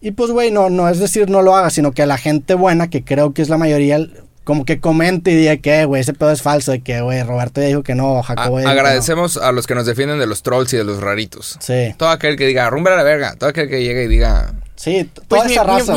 [0.00, 2.54] Y pues, güey, no, no es decir no lo hagas, sino que a la gente
[2.54, 3.98] buena, que creo que es la mayoría,
[4.44, 7.60] como que comente y diga que, güey, ese pedo es falso, de que, güey, Roberto
[7.60, 8.80] ya dijo que no, A- Jacobo ya dijo que no.
[8.80, 11.56] agradecemos a los que nos defienden de los trolls y de los raritos.
[11.60, 13.34] Sí, Todo aquel que diga, rumba a la verga.
[13.36, 15.94] Todo aquel que llegue y diga, sí, t- toda pues, esa raza,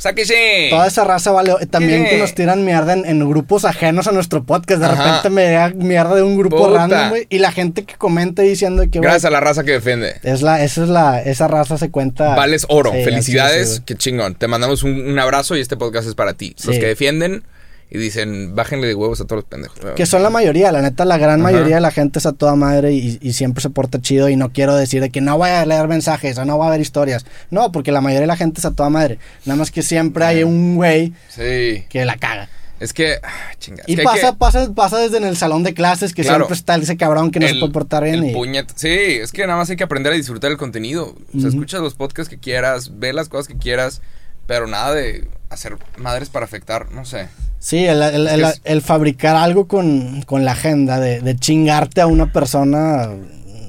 [0.00, 0.68] Sáquese.
[0.70, 1.52] Toda esa raza vale.
[1.70, 2.10] También ¿Qué?
[2.10, 4.80] que nos tiran mierda en, en grupos ajenos a nuestro podcast.
[4.80, 5.04] De Ajá.
[5.04, 6.78] repente me llega mierda de un grupo Puta.
[6.78, 7.26] random, güey.
[7.28, 10.14] Y la gente que comenta diciendo que, Gracias a la raza que defiende.
[10.22, 12.34] es la, esa es la, esa raza se cuenta.
[12.34, 12.92] Vales oro.
[12.92, 13.68] Sí, Felicidades.
[13.68, 13.84] sí, sí, güey.
[13.86, 14.34] Qué chingón.
[14.34, 16.56] Te mandamos un, un abrazo y este podcast es para ti.
[16.64, 17.44] Los que defienden
[17.90, 19.78] y dicen, bájenle de huevos a todos los pendejos.
[19.96, 21.50] Que son la mayoría, la neta, la gran Ajá.
[21.50, 24.36] mayoría de la gente es a toda madre y, y siempre se porta chido y
[24.36, 26.80] no quiero decir de que no voy a leer mensajes o no voy a ver
[26.80, 27.26] historias.
[27.50, 29.18] No, porque la mayoría de la gente es a toda madre.
[29.44, 31.84] Nada más que siempre hay un güey Sí.
[31.88, 32.48] que la caga.
[32.78, 33.82] Es que, ah, chinga.
[33.86, 36.44] Y que pasa, que- pasa, pasa desde en el salón de clases que Claro.
[36.46, 38.22] siempre está ese cabrón que no se puede portar bien.
[38.24, 41.08] el y- puñet- Sí, es que nada más hay que aprender a disfrutar el contenido.
[41.08, 41.48] O sea, Ujú.
[41.48, 44.00] escuchas los podcasts que quieras, ve las cosas que quieras,
[44.46, 47.28] pero nada de hacer madres para afectar, no sé.
[47.60, 52.00] Sí, el, el- el- Es- el fabricar algo con, con la agenda de, de chingarte
[52.00, 53.10] a una persona.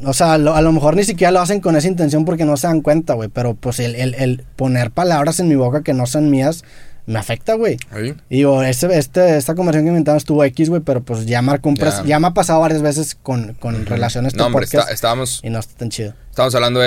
[0.06, 2.56] O sea, lo- a lo mejor ni siquiera lo hacen con esa intención porque no
[2.58, 3.27] se dan cuenta, güey.
[3.30, 6.63] Pero pues el, el- el poner palabras en mi boca que no son mías
[7.06, 7.77] me afecta, güey.
[8.30, 11.69] Y digo, este, este, esta conversación que inventamos estuvo X, güey, pero pues ya marcó
[12.19, 15.73] me ha pasado varias veces con, con relaciones No, hombre, está- estábamos, y no está
[15.77, 16.13] tan chido.
[16.30, 16.82] estábamos hablando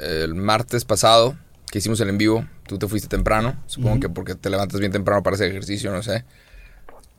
[0.00, 1.36] el martes pasado
[1.70, 2.46] que hicimos el en vivo.
[2.66, 3.56] Tú te fuiste temprano.
[3.66, 6.24] Supongo que porque te levantas bien temprano para hacer ejercicio, no sé.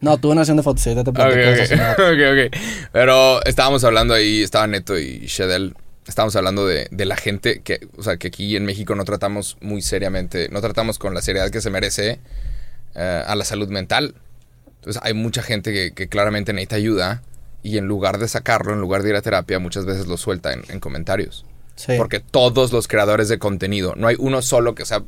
[0.01, 1.99] No, tuve una sesión de fotos, ahorita te Ok, platico esa ok,
[2.53, 2.61] ok.
[2.91, 5.75] Pero estábamos hablando ahí, estaba Neto y Shedel.
[6.07, 9.57] Estábamos hablando de, de la gente que, o sea, que aquí en México no tratamos
[9.61, 12.19] muy seriamente, no tratamos con la seriedad que se merece
[12.95, 14.15] eh, a la salud mental.
[14.77, 17.21] Entonces hay mucha gente que, que claramente necesita ayuda
[17.61, 20.53] y en lugar de sacarlo, en lugar de ir a terapia, muchas veces lo suelta
[20.53, 21.45] en, en comentarios.
[21.79, 21.93] Sí.
[21.97, 25.01] Porque todos los creadores de contenido, no hay uno solo que sea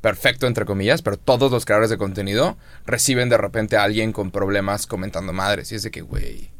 [0.00, 4.30] perfecto, entre comillas, pero todos los creadores de contenido reciben de repente a alguien con
[4.30, 5.72] problemas comentando madres.
[5.72, 6.50] Y es de que, güey.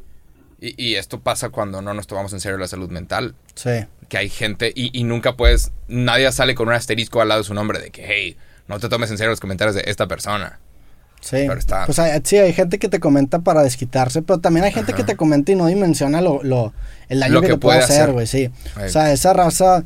[0.60, 3.34] Y, y esto pasa cuando no nos tomamos en serio la salud mental.
[3.54, 3.86] Sí.
[4.10, 5.72] Que hay gente y, y nunca puedes.
[5.88, 8.36] Nadie sale con un asterisco al lado de su nombre de que, hey,
[8.68, 10.60] no te tomes en serio los comentarios de esta persona.
[11.20, 11.38] Sí.
[11.48, 14.72] Pero está- Pues hay, sí, hay gente que te comenta para desquitarse, pero también hay
[14.72, 14.98] gente Ajá.
[14.98, 16.72] que te comenta y no dimensiona lo, lo,
[17.08, 18.50] el daño Lo que, que te puede hacer, güey, sí.
[18.84, 19.84] O sea, esa raza,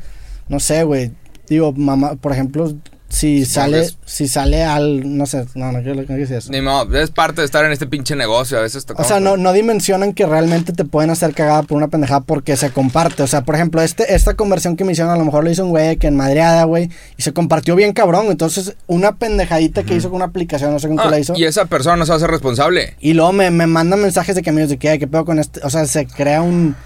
[0.49, 1.13] no sé, güey.
[1.49, 2.73] Digo, mamá, por ejemplo,
[3.11, 6.51] si sale, es- si sale al, no sé, no, no quiero no quiero decir eso.
[6.53, 8.57] Ni modo, es parte de estar en este pinche negocio.
[8.57, 11.77] A veces O tocamos sea, no, no dimensionan que realmente te pueden hacer cagada por
[11.77, 13.23] una pendejada porque se comparte.
[13.23, 15.65] O sea, por ejemplo, este, esta conversión que me hicieron, a lo mejor lo hizo
[15.65, 18.27] un güey que en madreada, güey, y se compartió bien cabrón.
[18.31, 21.35] Entonces, una pendejadita que hizo con una aplicación, no sé qué Ah, la hizo.
[21.37, 22.95] y esa persona no se va a hacer responsable.
[23.01, 25.39] Y luego me, me mandan mensajes de que amigos de que, "Ay, ¿qué pedo con
[25.41, 25.61] este?
[25.65, 26.77] O sea, se crea un...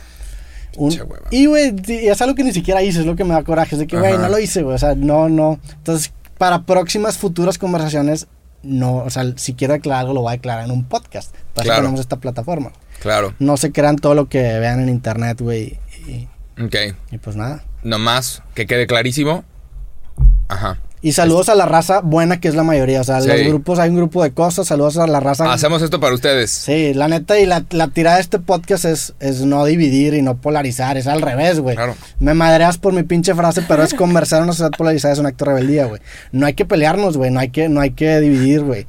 [0.77, 1.27] un Pinche hueva.
[1.31, 3.75] y, güey, es algo que ni siquiera hice, es lo que me da coraje.
[3.75, 4.75] Es de que, güey, no lo hice, güey.
[4.75, 5.59] O sea, no, no.
[5.77, 8.27] Entonces, para próximas futuras conversaciones,
[8.63, 11.35] no, o sea, si quiero declarar algo, lo voy a declarar en un podcast.
[11.55, 11.81] Para Claro.
[11.83, 12.73] tenemos esta plataforma.
[13.01, 13.35] Claro.
[13.39, 15.79] No se crean todo lo que vean en internet, güey.
[16.09, 16.29] Y,
[16.63, 16.75] Ok.
[17.11, 17.63] y pues nada.
[17.83, 19.45] Nomás que quede clarísimo.
[20.49, 20.79] Ajá.
[21.07, 23.03] Y saludos a la raza buena, que es la mayoría.
[23.03, 23.29] O sea, Sí.
[23.29, 24.67] los grupos, hay un grupo de cosas.
[24.69, 25.53] Saludos a la raza.
[25.53, 26.51] Hacemos esto para ustedes.
[26.51, 30.23] Sí, la neta, y la, la tirada de este podcast es, es no dividir y
[30.23, 31.77] no polarizar, es al revés, güey.
[31.77, 31.95] Claro.
[32.21, 35.27] Me madreas por mi pinche frase, pero es conversar en una sociedad polarizada, es un
[35.27, 36.01] acto de rebeldía, güey.
[36.33, 38.87] No hay que pelearnos, güey, no hay que, no hay que dividir, güey.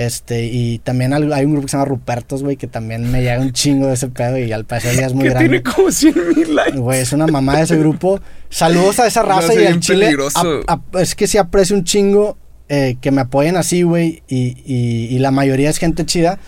[0.00, 3.40] Este, y también hay un grupo que se llama Rupertos, güey, que también me llega
[3.40, 5.48] un chingo de ese pedo y al parecer ya es muy que grande.
[5.48, 6.78] tiene como 100 mil likes.
[6.78, 8.20] Güey, es una mamá de ese grupo.
[8.48, 10.04] Saludos a esa raza y al chile.
[10.06, 10.60] peligroso.
[10.68, 14.22] a- a- es que sí aprecio un chingo eh, que me apoyen así, güey.
[14.28, 16.38] Y, y, y la mayoría es gente chida.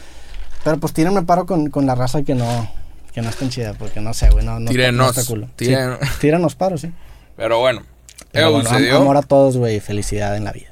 [0.63, 2.71] Pero pues tírenme paro con, con la raza que no,
[3.13, 4.45] que no es tan chida, porque no sé, güey.
[4.45, 5.49] No, no, está- Tírenos, no está culo.
[5.59, 5.75] Sí,
[6.57, 6.93] paro, sí.
[7.37, 7.83] Pero bueno.
[8.31, 9.81] Pero bueno, am- amor a todos, güey.
[9.81, 10.69] Felicidad en la vida.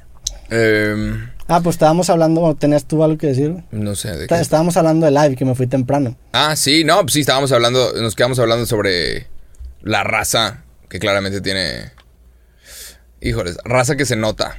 [0.49, 3.63] Em, Ah, pues estábamos hablando, ¿tenías tú algo que decir?
[3.71, 4.35] no sé de qué.
[4.35, 6.15] Estábamos hablando de live, que me fui temprano.
[6.31, 9.27] Ah, sí, no, pues sí, estábamos hablando, nos quedamos hablando sobre
[9.81, 11.91] la raza que claramente tiene.
[13.19, 14.57] Híjoles, raza que se nota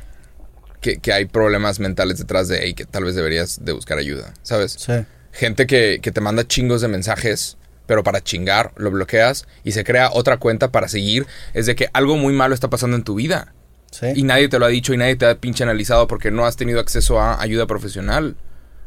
[0.80, 4.34] que, que hay problemas mentales detrás de y que tal vez deberías de buscar ayuda,
[4.42, 4.72] ¿sabes?
[4.72, 4.92] Sí.
[5.32, 9.84] Gente que, que te manda chingos de mensajes, pero para chingar lo bloqueas y se
[9.84, 11.28] crea otra cuenta para seguir.
[11.54, 13.54] Es de que algo muy malo está pasando en tu vida.
[13.90, 14.06] Sí.
[14.14, 16.56] Y nadie te lo ha dicho y nadie te ha pinche analizado porque no has
[16.56, 18.36] tenido acceso a ayuda profesional.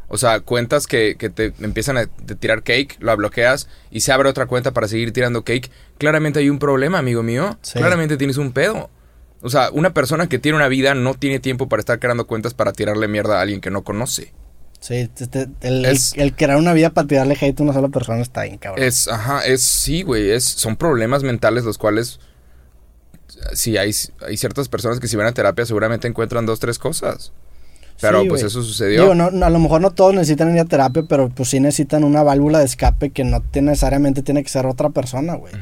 [0.08, 4.12] O sea, cuentas que, que te empiezan a te tirar cake, la bloqueas y se
[4.12, 5.72] abre otra cuenta para seguir tirando cake.
[5.98, 7.58] Claramente hay un problema, amigo mío.
[7.62, 7.80] Sí.
[7.80, 8.90] Claramente tienes un pedo.
[9.42, 12.54] O sea, una persona que tiene una vida no tiene tiempo para estar creando cuentas
[12.54, 14.34] para tirarle mierda a alguien que no conoce.
[14.80, 17.90] Sí, este- el, Es- el, el crear una vida para tirarle hate a una sola
[17.90, 18.86] persona está bien, cabrón.
[18.86, 22.20] Es, ajá, es, sí, güey, es, son problemas mentales los cuales,
[23.54, 23.92] sí, hay,
[24.26, 27.32] hay ciertas personas que si van a terapia seguramente encuentran dos, tres cosas.
[28.02, 29.02] Pero Sí, pues eso sucedió.
[29.02, 32.04] Digo, no, a lo mejor no todos necesitan ir a terapia, pero pues sí necesitan
[32.04, 35.54] una válvula de escape que no necesariamente tiene que ser otra persona, güey.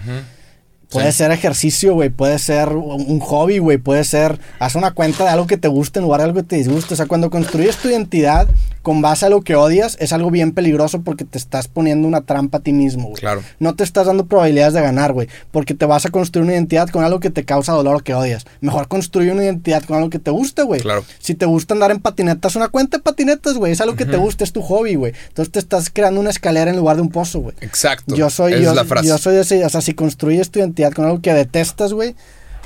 [0.92, 1.20] Puede Sí.
[1.20, 2.10] ser ejercicio, güey.
[2.10, 3.78] Puede ser un hobby, güey.
[3.78, 4.40] Puede ser.
[4.60, 6.94] Haz una cuenta de algo que te guste en lugar de algo que te disguste.
[6.94, 8.48] O sea, cuando construyes tu identidad
[8.82, 12.22] con base a lo que odias, es algo bien peligroso porque te estás poniendo una
[12.22, 13.22] trampa a ti mismo, güey.
[13.22, 13.44] Claro.
[13.60, 15.28] No te estás dando probabilidades de ganar, güey.
[15.52, 18.14] Porque te vas a construir una identidad con algo que te causa dolor o que
[18.16, 18.46] odias.
[18.60, 20.82] Mejor construye una identidad con algo que te guste, güey.
[20.82, 21.06] Claro.
[21.20, 23.72] Si te gusta andar en patinetas, una cuenta de patinetas, güey.
[23.72, 25.14] Es algo que te gusta, es tu hobby, güey.
[25.30, 27.56] Entonces te estás creando una escalera en lugar de un pozo, güey.
[27.62, 28.16] Exacto.
[28.16, 29.08] Yo soy, Esa yo, es la frase.
[29.08, 32.16] yo soy ese, o sea, si construyes tu identidad con algo que detestas, güey,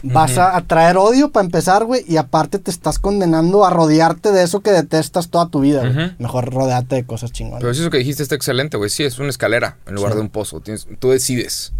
[0.04, 4.44] vas a atraer odio para empezar, güey, y aparte te estás condenando a rodearte de
[4.44, 6.16] eso que detestas toda tu vida.
[6.20, 7.60] Mejor rodearte de cosas chingonas.
[7.62, 8.90] Pero eso que dijiste está excelente, güey.
[8.90, 10.16] Sí, es una escalera en lugar Sí.
[10.18, 10.62] de un pozo.
[10.62, 11.74] Tienes- tú decides.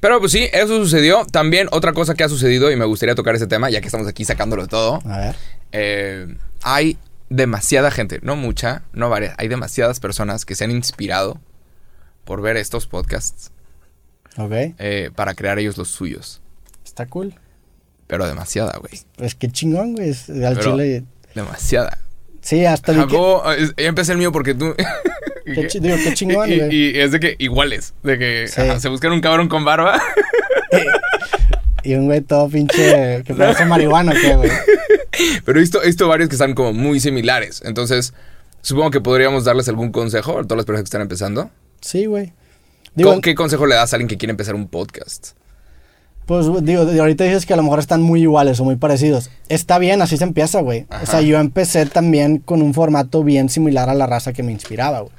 [0.00, 1.26] Pero pues sí, eso sucedió.
[1.30, 4.06] También otra cosa que ha sucedido y me gustaría tocar ese tema, ya que estamos
[4.08, 4.98] aquí sacándolo todo.
[5.04, 5.36] A ver.
[5.72, 6.96] Eh, hay
[7.28, 11.38] demasiada gente, no mucha, no varias, hay demasiadas personas que se han inspirado
[12.24, 13.52] por ver estos podcasts
[14.36, 14.52] Ok.
[14.78, 16.40] eh, para crear ellos los suyos.
[16.84, 17.34] Está cool.
[18.06, 18.92] Pero demasiada, güey.
[19.16, 20.10] Pues qué chingón, güey.
[20.10, 21.04] es- Al Pero- chile.
[21.34, 21.98] Demasiada.
[22.40, 24.74] Sí, hasta vi que- ya empecé el mío porque tú.
[25.44, 27.92] Qué digo, qué chingón, y, y es de que iguales.
[28.04, 28.60] De que Sí.
[28.60, 30.00] ajá, se buscan un cabrón con barba.
[31.82, 34.50] Y un güey todo pinche que parece marihuana, ¿qué, güey?
[35.44, 37.62] Pero he visto, he visto varios que están como muy similares.
[37.64, 38.12] Entonces,
[38.60, 41.50] supongo que podríamos darles algún consejo a todas las personas que están empezando.
[41.80, 42.34] Sí, güey.
[42.94, 45.30] Digo, ¿Cómo- ¿Qué consejo le das a alguien que quiere empezar un podcast?
[46.26, 49.30] pues digo, ahorita dices que a lo mejor están muy iguales o muy parecidos.
[49.48, 50.86] Está bien, así se empieza, güey.
[51.02, 54.52] O sea, yo empecé también con un formato bien similar a la raza que me
[54.52, 55.12] inspiraba, güey.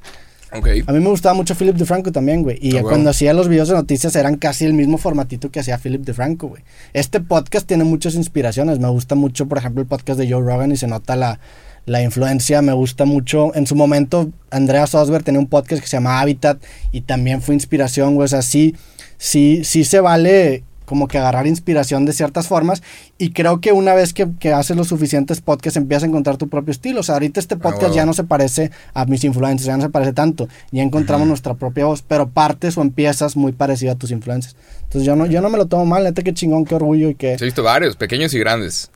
[0.54, 0.88] Ok.
[0.88, 2.58] A mí me gustaba mucho Philip DeFranco también, güey.
[2.62, 5.78] Y Ah, cuando hacía los videos de noticias eran casi el mismo formatito que hacía
[5.78, 6.64] Philip DeFranco, güey.
[6.94, 8.80] Este podcast tiene muchas inspiraciones.
[8.80, 11.40] Me gusta mucho, por ejemplo, el podcast de Joe Rogan y se nota la,
[11.86, 12.62] la influencia.
[12.62, 13.54] Me gusta mucho.
[13.56, 17.56] En su momento, Andrea Sosberg tenía un podcast que se llama Habitat y también fue
[17.56, 18.26] inspiración, güey.
[18.26, 18.76] O sea, sí,
[19.18, 22.84] sí, sí se vale como que agarrar inspiración de ciertas formas
[23.18, 26.50] y creo que una vez que, que haces los suficientes podcasts empiezas a encontrar tu
[26.50, 27.00] propio estilo.
[27.00, 27.96] O sea, ahorita este podcast huevo.
[27.96, 30.50] ya no se parece a mis influencers, ya no se parece tanto.
[30.72, 34.58] Ya encontramos nuestra propia voz, pero partes o empiezas muy parecido a tus influencers.
[34.84, 37.14] Entonces yo no, yo no me lo tomo mal, neta que chingón, qué orgullo y.
[37.14, 38.92] Sí, He visto varios, pequeños y grandes.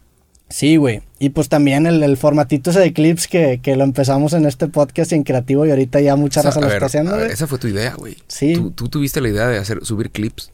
[0.56, 1.02] Sí, güey.
[1.20, 4.70] Y pues también el, el formatito ese de clips que, que lo empezamos en este
[4.70, 7.18] podcast y en creativo y ahorita ya mucha Esa- raza a lo ver, está haciendo,
[7.18, 8.16] ver, esa fue tu idea, güey.
[8.30, 8.54] Sí.
[8.54, 10.54] Tú, tú tuviste la idea de hacer, subir clips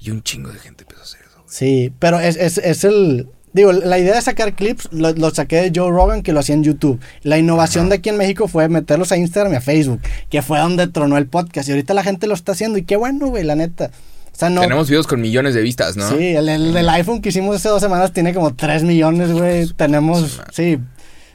[0.00, 1.34] y un chingo de gente empezó a hacer eso.
[1.34, 1.46] güey.
[1.48, 3.28] Sí, pero es, es, es el...
[3.52, 6.54] Digo, la idea de sacar clips lo, lo saqué de Joe Rogan que lo hacía
[6.54, 6.98] en YouTube.
[7.22, 10.58] La innovación de aquí en México fue meterlos a Instagram y a Facebook, que fue
[10.60, 11.68] donde tronó el podcast.
[11.68, 13.90] Y ahorita la gente lo está haciendo y qué bueno, güey, la neta.
[14.36, 14.60] O sea, no...
[14.60, 16.08] Tenemos videos con millones de vistas, ¿no?
[16.10, 19.66] Sí, el, el iPhone que hicimos hace dos semanas tiene como 3 millones, güey.
[19.72, 20.78] Tenemos, sí.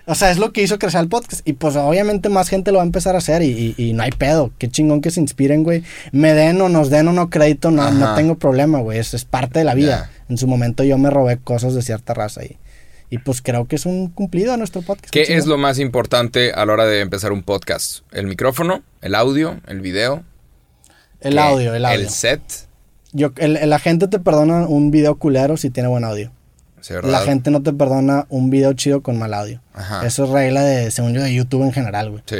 [0.06, 1.42] O sea, es lo que hizo crecer el podcast.
[1.48, 4.04] Y pues obviamente más gente lo va a empezar a hacer y, y- y no
[4.04, 4.52] hay pedo.
[4.60, 5.84] Qué chingón que se inspiren, güey.
[6.12, 9.00] Me den o nos den o no crédito, no, no tengo problema, güey.
[9.00, 10.12] Es, es parte de la vida.
[10.30, 12.58] En su momento yo me robé cosas de cierta raza y,
[13.10, 15.10] y pues creo que es un cumplido a nuestro podcast.
[15.12, 18.02] ¿Qué es lo más importante a la hora de empezar un podcast?
[18.12, 18.84] ¿El micrófono?
[19.02, 19.60] ¿El audio?
[19.68, 20.24] ¿El video?
[21.20, 22.00] El audio, el audio.
[22.00, 22.42] ¿El set?
[23.14, 26.32] Yo, el- la gente te perdona un video culero si tiene buen audio.
[26.80, 27.12] Sí, ¿verdad?
[27.12, 29.62] La gente no te perdona un video chido con mal audio.
[29.74, 30.06] Ajá.
[30.06, 32.24] Eso es regla de, según yo, de YouTube en general, güey.
[32.26, 32.38] Sí.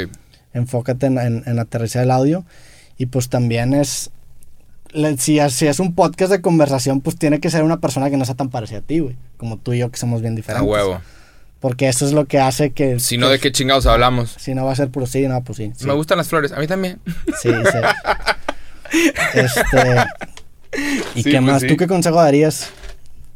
[0.52, 2.44] Enfócate en, en- en aterrizar el audio.
[2.98, 4.10] Y pues también es.
[4.92, 8.10] le- si, es- si es un podcast de conversación, pues tiene que ser una persona
[8.10, 9.16] que no sea tan parecida a ti, güey.
[9.36, 10.68] Como tú y yo, que somos bien A diferentes.
[10.68, 11.00] huevo.
[11.60, 12.98] Porque eso es lo que hace que.
[12.98, 14.34] Si no, que- ¿de qué chingados hablamos?
[14.38, 15.72] Si no va a ser puro sí, no, pues sí.
[15.76, 16.50] Sí, Me gustan las flores.
[16.52, 16.98] A mí también.
[17.40, 17.50] sí.
[17.50, 17.78] sí.
[19.34, 20.06] este.
[21.14, 21.60] ¿Y Sí, qué pues más?
[21.62, 21.68] sí.
[21.68, 22.70] ¿Tú qué consejo darías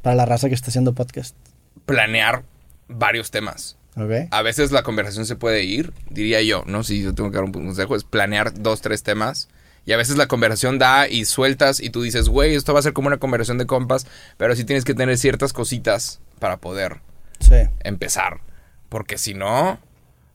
[0.02, 1.36] para la raza que está haciendo podcast?
[1.84, 2.42] Planear
[2.88, 3.76] varios temas.
[3.96, 4.28] ¿Ok?
[4.30, 6.84] A veces la conversación se puede ir, diría yo, ¿no?
[6.84, 9.48] Si yo tengo que dar un consejo, es planear dos, tres temas.
[9.86, 12.82] Y a veces la conversación da y sueltas y tú dices, güey, esto va a
[12.82, 17.00] ser como una conversación de compas, pero sí tienes que tener ciertas cositas para poder
[17.38, 17.54] Sí.
[17.84, 18.40] empezar.
[18.88, 19.78] Porque si no,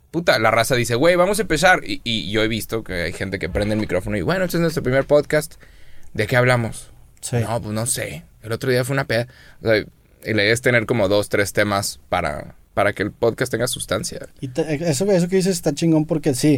[0.09, 1.81] puta, la raza dice, güey, vamos a empezar.
[1.83, 4.57] Y, y yo he visto que hay gente que prende el micrófono y, bueno, este
[4.57, 5.55] es nuestro primer podcast.
[6.13, 6.89] ¿De qué hablamos?
[7.21, 7.37] Sí.
[7.37, 8.23] No, pues no sé.
[8.41, 9.27] El otro día fue una peda.
[9.61, 13.11] O sea, y la idea es tener como dos, tres temas para, para que el
[13.11, 14.27] podcast tenga sustancia.
[14.39, 16.57] Y te- eso, eso que dices está chingón porque sí.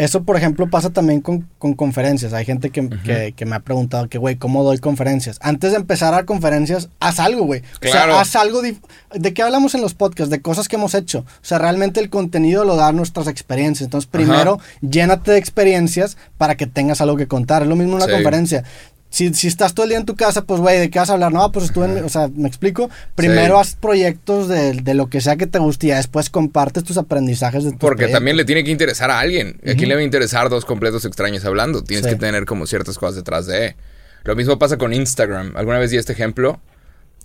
[0.00, 2.32] Eso, por ejemplo, pasa también con, con conferencias.
[2.32, 5.38] Hay gente que, que- que me ha preguntado que, güey, ¿cómo doy conferencias?
[5.42, 7.60] Antes de empezar a dar conferencias, haz algo, güey.
[7.60, 8.12] O Claro.
[8.12, 8.62] sea, haz algo.
[8.62, 10.30] ¿De qué hablamos en los podcasts?
[10.30, 11.18] De cosas que hemos hecho.
[11.20, 13.86] O sea, realmente el contenido lo dan nuestras experiencias.
[13.88, 17.62] Entonces, primero, llénate de experiencias para que tengas algo que contar.
[17.62, 18.12] Es lo mismo en una Sí.
[18.12, 18.64] conferencia.
[19.10, 21.14] Si, si estás todo el día en tu casa, pues, güey, ¿de qué vas a
[21.14, 21.32] hablar?
[21.32, 22.04] No, pues estuve en...
[22.04, 22.88] O sea, me explico.
[23.16, 23.60] Primero Sí.
[23.60, 27.64] haz proyectos de, de lo que sea que te guste y después compartes tus aprendizajes
[27.64, 28.16] de tus Porque proyectos.
[28.16, 29.58] también le tiene que interesar a alguien.
[29.64, 29.88] ¿Y ¿A quién Ujú.
[29.88, 31.82] le va a interesar dos completos extraños hablando?
[31.82, 32.12] Tienes Sí.
[32.12, 33.74] que tener como ciertas cosas detrás de.
[34.22, 35.54] Lo mismo pasa con Instagram.
[35.56, 36.60] Alguna vez di este ejemplo.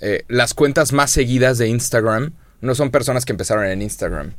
[0.01, 4.29] Eh, las cuentas más seguidas de Instagram no son personas que empezaron en Instagram.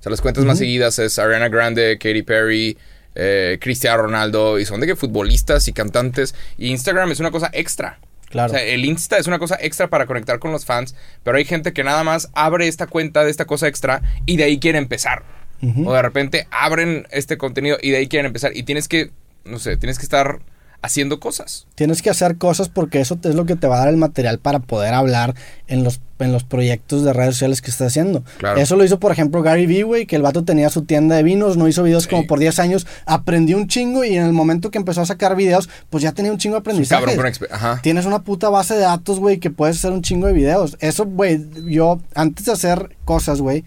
[0.00, 2.76] O sea, las cuentas más seguidas es Ariana Grande, Katy Perry,
[3.14, 4.58] eh, Cristiano Ronaldo.
[4.58, 6.34] Y son de que futbolistas y cantantes.
[6.56, 7.98] Y Instagram es una cosa extra.
[8.28, 8.52] Claro.
[8.52, 11.46] O sea, el Insta es una cosa extra para conectar con los fans, pero hay
[11.46, 14.78] gente que nada más abre esta cuenta de esta cosa extra y de ahí quiere
[14.78, 15.24] empezar.
[15.60, 18.56] O de repente abren este contenido y de ahí quieren empezar.
[18.56, 19.10] Y tienes que,
[19.44, 20.38] no sé, tienes que estar
[20.80, 21.66] haciendo cosas.
[21.74, 24.38] Tienes que hacer cosas porque eso es lo que te va a dar el material
[24.38, 25.34] para poder hablar
[25.66, 28.22] en los, en los proyectos de redes sociales que estás haciendo.
[28.38, 28.60] Claro.
[28.60, 31.22] Eso lo hizo, por ejemplo, Gary Vee, güey, que el vato tenía su tienda de
[31.24, 32.08] vinos, no hizo videos Sí.
[32.10, 35.34] como por 10 años, aprendió un chingo y en el momento que empezó a sacar
[35.34, 37.04] videos, pues ya tenía un chingo de aprendizaje.
[37.16, 37.80] Cabrón, Ajá.
[37.82, 40.76] Tienes una puta base de datos, güey, que puedes hacer un chingo de videos.
[40.80, 43.64] Eso, güey, yo antes de hacer cosas, güey,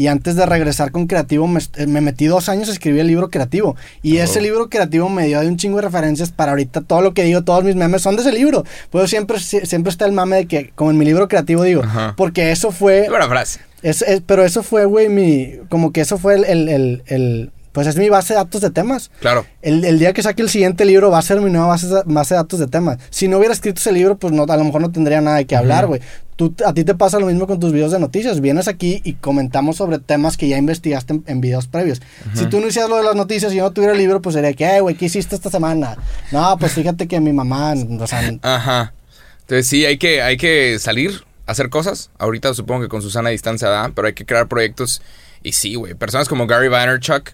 [0.00, 3.06] y antes de regresar con creativo, me, eh, me metí dos años a escribir el
[3.08, 3.76] libro creativo.
[4.02, 4.22] Y Oh.
[4.24, 7.24] ese libro creativo me dio de un chingo de referencias para ahorita todo lo que
[7.24, 8.64] digo, todos mis memes son de ese libro.
[8.90, 11.82] Pues siempre, sie- siempre está el mame de que, como en mi libro creativo digo,
[11.84, 12.14] Ajá.
[12.16, 13.08] porque eso fue...
[13.10, 13.60] Buena frase.
[13.82, 15.52] Es, es- pero eso fue, güey, mi.
[15.68, 18.70] Como que eso fue el, el, el- el- Pues es mi base de datos de
[18.70, 19.10] temas.
[19.20, 19.46] Claro.
[19.62, 22.02] El, el día que saque el siguiente libro va a ser mi nueva base, de-
[22.06, 22.98] base de datos de temas.
[23.10, 25.46] Si no hubiera escrito ese libro, pues no, a lo mejor no tendría nada de
[25.46, 26.00] qué hablar, güey.
[26.64, 28.40] A ti te pasa lo mismo con tus videos de noticias.
[28.40, 32.00] Vienes aquí y comentamos sobre temas que ya investigaste en, en videos previos.
[32.34, 34.34] Si tú no hicieras lo de las noticias y yo no tuviera el libro, pues
[34.34, 35.98] sería que, "Eh, güey, ¿qué hiciste esta semana?
[36.32, 38.94] No, pues fíjate que mi mamá, o sea, Ajá.
[39.42, 42.10] Entonces sí, hay que, hay que salir, hacer cosas.
[42.18, 45.02] Ahorita supongo que con Susana a distancia da, pero hay que crear proyectos.
[45.42, 47.32] Y sí, güey, personas como Gary Vaynerchuk,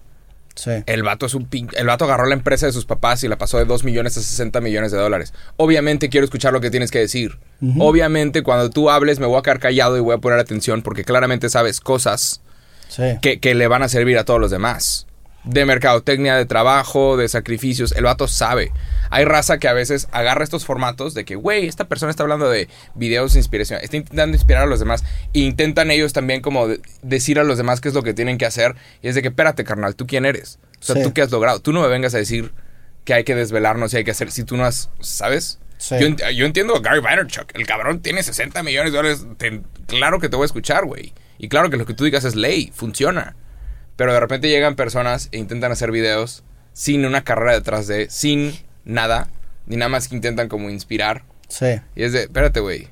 [0.57, 0.71] sí.
[0.87, 3.39] el vato es un pin- el vato agarró la empresa de sus papás y la
[3.39, 5.33] pasó de 2 millones a 60 millones de dólares.
[5.57, 7.39] Obviamente quiero escuchar lo que tienes que decir.
[7.79, 11.05] Obviamente cuando tú hables me voy a quedar callado y voy a poner atención porque
[11.05, 12.41] claramente sabes cosas
[12.89, 13.03] Sí.
[13.21, 15.07] que, que le van a servir a todos los demás.
[15.47, 17.93] De mercadotecnia, de trabajo, de sacrificios.
[17.93, 18.73] El vato sabe.
[19.11, 22.51] Hay raza que a veces agarra estos formatos de que, güey, esta persona está hablando
[22.51, 23.79] de videos de inspiración.
[23.81, 25.05] Está intentando inspirar a los demás.
[25.33, 28.39] E intentan ellos también como de- decir a los demás qué es lo que tienen
[28.39, 28.75] que hacer.
[29.03, 30.59] Y es de que, espérate, carnal, ¿tú quién eres?
[30.81, 31.03] O sea, Sí.
[31.05, 31.61] ¿tú qué has logrado?
[31.61, 32.53] Tú no me vengas a decir
[33.05, 34.33] que hay que desvelarnos y hay que hacer...
[34.33, 34.91] Si tú no has...
[35.01, 35.61] ¿Sabes?
[35.79, 35.95] Sí.
[36.01, 37.55] Yo, ent- yo entiendo a Gary Vaynerchuk.
[37.55, 39.25] El cabrón tiene 60 millones de dólares.
[39.39, 41.15] Te- claro que te voy a escuchar, güey.
[41.39, 42.73] Y claro que lo que tú digas es ley.
[42.75, 43.37] Funciona.
[43.97, 48.53] Pero de repente llegan personas e intentan hacer videos sin una carrera detrás de, sin
[48.85, 49.29] nada,
[49.67, 51.25] ni nada más que intentan como inspirar.
[51.49, 51.81] Sí.
[51.95, 52.89] Y es de, espérate, güey.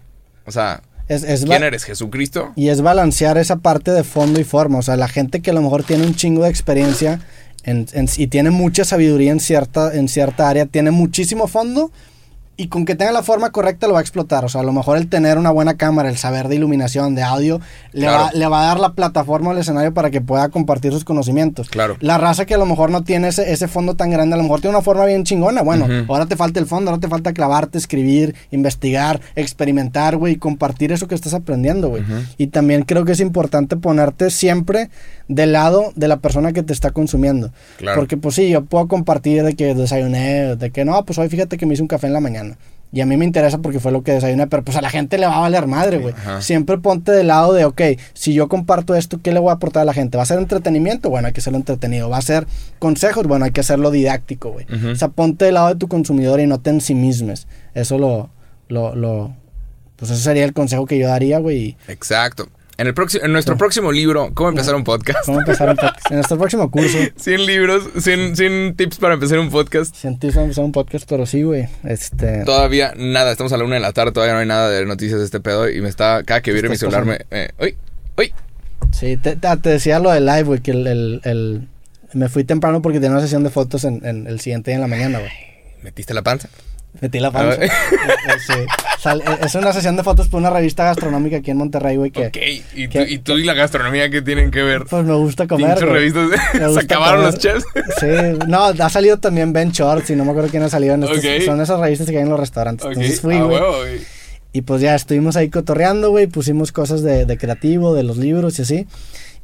[0.47, 1.85] O sea, Es, es ¿quién eres?
[1.85, 2.53] ¿Jesucristo?
[2.57, 4.79] Y es balancear esa parte de fondo y forma.
[4.79, 7.21] O sea, la gente que a lo mejor tiene un chingo de experiencia
[7.65, 11.91] en- en- y tiene mucha sabiduría en cierta, en cierta área, tiene muchísimo fondo
[12.57, 14.45] y con que tenga la forma correcta lo va a explotar.
[14.45, 17.23] O sea, a lo mejor el tener una buena cámara, el saber de iluminación, de
[17.23, 17.61] audio,
[17.93, 18.25] le, Claro.
[18.25, 21.69] va, le va a dar la plataforma al escenario para que pueda compartir sus conocimientos.
[21.69, 21.97] Claro.
[22.01, 24.43] La raza que a lo mejor no tiene ese, ese fondo tan grande, a lo
[24.45, 25.63] mejor tiene una forma bien chingona.
[25.63, 30.37] Bueno, ahora te falta el fondo, ahora te falta clavarte, escribir, investigar, experimentar, güey, y
[30.37, 32.03] compartir eso que estás aprendiendo, güey.
[32.39, 34.91] Y también creo que es importante ponerte siempre
[35.29, 37.51] del lado de la persona que te está consumiendo.
[37.79, 37.99] Claro.
[37.99, 41.57] Porque pues sí, yo puedo compartir de que desayuné, de que no, pues hoy fíjate
[41.57, 42.44] que me hice un café en la mañana.
[42.93, 45.19] Y a mí me interesa porque fue lo que desayuné, pero pues a la gente
[45.19, 46.15] le va a valer madre, güey.
[46.39, 49.83] Siempre ponte del lado de, ok, si yo comparto esto, ¿qué le voy a aportar
[49.83, 50.17] a la gente?
[50.17, 51.11] ¿Va a ser entretenimiento?
[51.11, 52.09] Bueno, hay que hacerlo entretenido.
[52.09, 52.47] ¿Va a ser
[52.79, 53.27] consejos?
[53.27, 54.67] Bueno, hay que hacerlo didáctico, güey.
[54.93, 57.49] O sea, ponte del lado de tu consumidor y no te ensimismes.
[57.75, 58.31] Eso lo,
[58.69, 59.35] lo, lo,
[59.97, 61.77] pues ese sería el consejo que yo daría, güey.
[61.89, 62.49] Exacto.
[62.77, 65.25] En, el próximo, en nuestro próximo libro, ¿Cómo empezar un podcast?
[65.27, 66.11] ¿Cómo empezar un podcast?
[66.11, 66.99] En nuestro próximo curso.
[67.17, 69.95] 100 libros, 100, 100 tips para empezar un podcast.
[69.95, 71.69] Científico empezar un podcast, pero sí, güey.
[71.85, 72.43] Este.
[72.45, 75.21] Todavía nada, estamos a la una de la tarde, todavía no hay nada de noticias
[75.21, 77.19] de este pedo y me está, cada que viene mi celular me...
[77.31, 77.77] eh, uy,
[78.19, 78.33] uy.
[78.93, 81.69] Sí, te, te- te decía lo del live, güey, que el, el- el-
[82.13, 84.81] Me fui temprano porque tenía una sesión de fotos en, en el siguiente día en
[84.83, 85.31] la mañana, güey.
[85.83, 86.49] ¿Metiste la panza?
[87.01, 87.59] Metí la panza.
[88.47, 88.53] Sí.
[89.45, 92.29] Es una sesión de fotos por una revista gastronómica aquí en Monterrey, güey, que...
[92.29, 92.37] Ok,
[92.75, 94.85] ¿Y tú, que- y tú y la gastronomía qué tienen que ver?
[94.89, 96.31] Pues me gusta comer, revistas.
[96.53, 97.33] Se acabaron comer.
[97.35, 97.65] los chefs.
[98.01, 98.07] Sí,
[98.49, 101.19] no, ha salido también Ben Shorts y no me acuerdo quién ha salido en estos,
[101.19, 101.25] Ok.
[101.45, 102.87] Son esas revistas que hay en los restaurantes.
[102.87, 103.61] Ok, Entonces fui, güey.
[104.53, 106.29] Y pues ya estuvimos ahí cotorreando, güey.
[106.29, 108.87] Pusimos cosas de, de creativo, de los libros y así.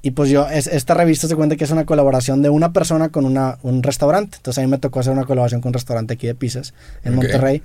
[0.02, 3.10] Y pues yo, es, esta revista se cuenta que es una colaboración de una persona
[3.10, 4.38] con una, un restaurante.
[4.38, 6.72] Entonces a mí me tocó hacer una colaboración con un restaurante aquí de pizzas
[7.04, 7.22] en Ok.
[7.22, 7.62] Monterrey.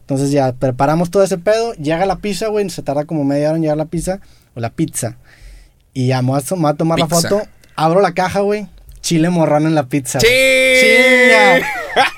[0.00, 1.72] Entonces ya preparamos todo ese pedo.
[1.74, 2.68] Llega la pizza, güey.
[2.70, 4.20] Se tarda como media hora en llegar la pizza.
[4.54, 5.16] O la pizza.
[5.92, 7.28] Y ya me voy a, tomar la Pizza.
[7.28, 7.42] foto.
[7.76, 8.66] Abro la caja, güey.
[9.00, 10.18] Chile morrón en la pizza.
[10.18, 11.62] güey.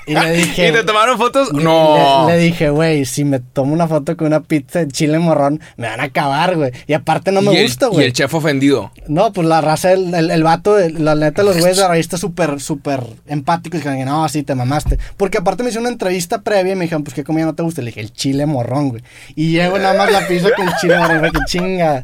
[0.07, 0.69] Y le dije.
[0.69, 1.51] ¿Y te tomaron fotos?
[1.53, 2.25] Le- No.
[2.27, 5.59] Le, le dije, güey, si me tomo una foto con una pizza de chile morrón,
[5.77, 6.71] me van a acabar, güey.
[6.87, 8.05] Y aparte no me Y el- gusta, Y güey.
[8.07, 8.91] el chef ofendido.
[9.07, 11.89] No, pues la raza, el, el, el vato, el- la neta, los güeyes de la
[11.89, 13.79] revista súper, súper empáticos.
[13.79, 14.97] Y dijeron, no, sí, te mamaste.
[15.17, 17.63] Porque aparte me hizo una entrevista previa y me dijeron, pues, ¿qué comida no te
[17.63, 17.81] gusta?
[17.81, 19.03] Le dije, el chile morrón, güey.
[19.35, 22.03] Y llego nada más la pizza con chile morrón, güey, que chinga.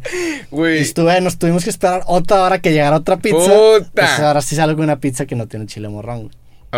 [0.52, 0.80] Y Güey.
[0.80, 3.38] estuve, nos tuvimos que esperar otra hora que llegara otra pizza.
[3.38, 3.90] Puta.
[3.94, 6.32] Pues ahora sí salgo con una pizza que no tiene chile morrón, güey.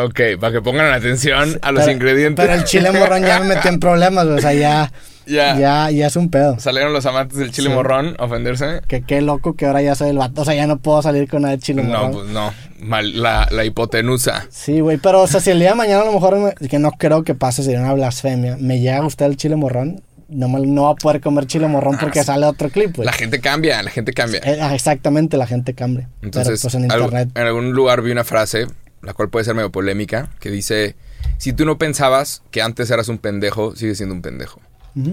[0.06, 2.46] Ok, para que pongan atención a los Pero- ingredientes.
[2.46, 4.26] Pero el chile morrón ya me metió en problemas.
[4.28, 4.92] O sea, ya,
[5.28, 5.58] Ya.
[5.60, 6.58] ya, ya es un pedo.
[6.60, 7.76] Salieron los amantes del chile Sí.
[7.76, 8.82] morrón a ofenderse.
[8.88, 10.42] Que qué loco que ahora ya soy el vato.
[10.42, 12.12] O sea, ya no puedo salir con nada de chile No, morrón.
[12.14, 12.54] pues no.
[12.80, 14.46] Mal, la, la hipotenusa.
[14.50, 16.80] Sí, güey, pero o sea, si el día de mañana a lo mejor, me- que
[16.80, 20.48] no creo que pase, sería una blasfemia, me llega a gustar el chile morrón, no,
[20.48, 23.06] me- no va a poder comer chile morrón Ah, porque sale otro clip, güey.
[23.06, 24.42] La gente cambia, la gente cambia.
[24.46, 26.08] Eh, ah, exactamente, la gente cambia.
[26.21, 27.30] Entonces, pero pues en algo- internet.
[27.36, 28.67] en algún lugar vi una frase,
[29.02, 30.95] la cual puede ser medio polémica, que dice,
[31.37, 34.60] si tú no pensabas que antes eras un pendejo, sigues siendo un pendejo.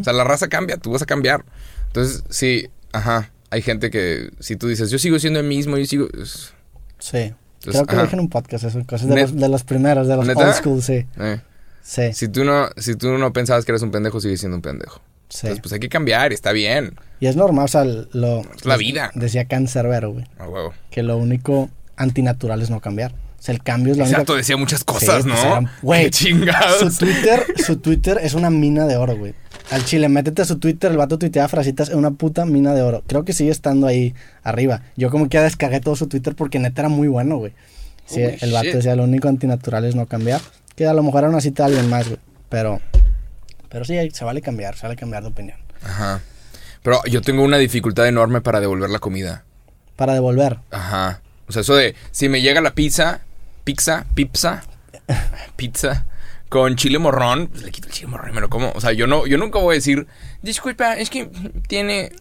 [0.00, 1.44] O sea, la raza cambia, tú vas a cambiar.
[1.88, 5.84] Entonces, sí, ajá, hay gente que si tú dices, yo sigo siendo el mismo, yo
[5.86, 6.08] sigo...
[6.20, 6.54] es-
[6.98, 7.18] Sí.
[7.18, 8.02] Entonces, creo que lo ajá.
[8.06, 10.40] dije en un podcast, eso, cosas de, los, de los primeros, de los ¿Neta?
[10.46, 11.06] old school, sí.
[11.18, 11.40] eh.
[11.82, 12.12] Sí.
[12.14, 15.00] Si, tú no, si tú no pensabas que eres un pendejo, sigues siendo un pendejo.
[15.28, 15.40] Sí.
[15.46, 16.94] Entonces, pues hay que cambiar está bien.
[17.20, 18.40] Y es normal, o sea, lo...
[18.56, 19.10] Es la vida.
[19.14, 20.72] Decía Cancerbero, güey, A huevo.
[20.90, 23.14] que lo único antinatural es no cambiar.
[23.44, 24.16] Sea, el cambio es la única...
[24.20, 25.34] Exacto, decía muchas cosas, Sí, ¿no?
[25.34, 26.78] pues eran- güey, Qué chingados.
[26.94, 29.34] Su Twitter, su Twitter es una mina de oro, güey.
[29.70, 32.80] Al chile, métete a su Twitter, el vato tuitea frasitas, es una puta mina de
[32.80, 33.02] oro.
[33.06, 34.14] Creo que sigue estando ahí
[34.44, 34.80] arriba.
[34.96, 37.52] Yo como que ya descargué todo su Twitter porque neta era muy bueno, güey.
[38.06, 38.74] Sí, Holy el vato shit.
[38.76, 40.40] decía, lo único antinatural es no cambiar.
[40.74, 42.20] Que a lo mejor era una cita de alguien más, güey.
[42.48, 42.80] Pero,
[43.68, 45.58] pero sí, se vale cambiar, se vale cambiar de opinión.
[45.82, 46.20] Ajá.
[46.82, 49.44] Pero yo tengo una dificultad enorme para devolver la comida.
[49.96, 50.58] Para devolver.
[50.70, 51.20] Ajá.
[51.46, 53.20] O sea, eso de si me llega la pizza,
[53.64, 54.62] pizza, pizza,
[55.56, 56.06] pizza
[56.48, 58.70] con chile morrón, pues le quito el chile morrón y me lo como.
[58.74, 60.06] O sea, yo no, yo nunca voy a decir,
[60.42, 61.28] disculpa, es que
[61.66, 62.12] tiene.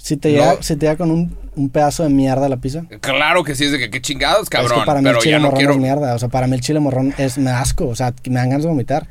[0.00, 0.34] Si te, No.
[0.38, 2.84] llega, si te llega con un, un pedazo de mierda la pizza.
[3.00, 4.72] Claro que sí, es de que qué chingados, cabrón.
[4.72, 5.72] es que para mí pero el chile no morrón quiero.
[5.72, 6.14] es mierda.
[6.14, 7.88] O sea, para mí el chile morrón es me asco.
[7.88, 9.08] O sea, me dan ganas de vomitar.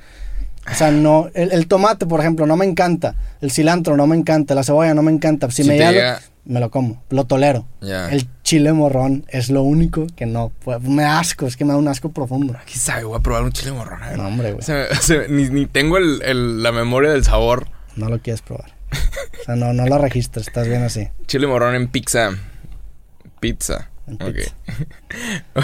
[0.69, 1.30] O sea, no.
[1.34, 3.15] El, el tomate, por ejemplo, no me encanta.
[3.41, 4.55] El cilantro no me encanta.
[4.55, 5.49] La cebolla no me encanta.
[5.51, 7.03] Si, Si me llega, llega- me lo como.
[7.09, 7.67] Lo tolero.
[7.81, 10.51] El chile morrón es lo único que no.
[10.63, 11.45] puedo- Me asco.
[11.45, 12.55] Es que me da un asco profundo.
[12.65, 13.03] ¿Quién sabe?
[13.03, 14.01] Voy a probar un chile morrón.
[14.01, 14.17] a ver.
[14.17, 14.63] No, hombre, güey.
[14.63, 17.67] Se me- se me- ni, ni tengo el- el- la memoria del sabor.
[17.95, 18.75] No lo quieres probar.
[19.41, 20.47] O sea, no, no lo registres.
[20.47, 21.09] Estás bien así.
[21.27, 22.31] Chile morrón en pizza.
[23.39, 23.89] Pizza.
[24.07, 24.33] En Ok.
[24.35, 24.53] pizza.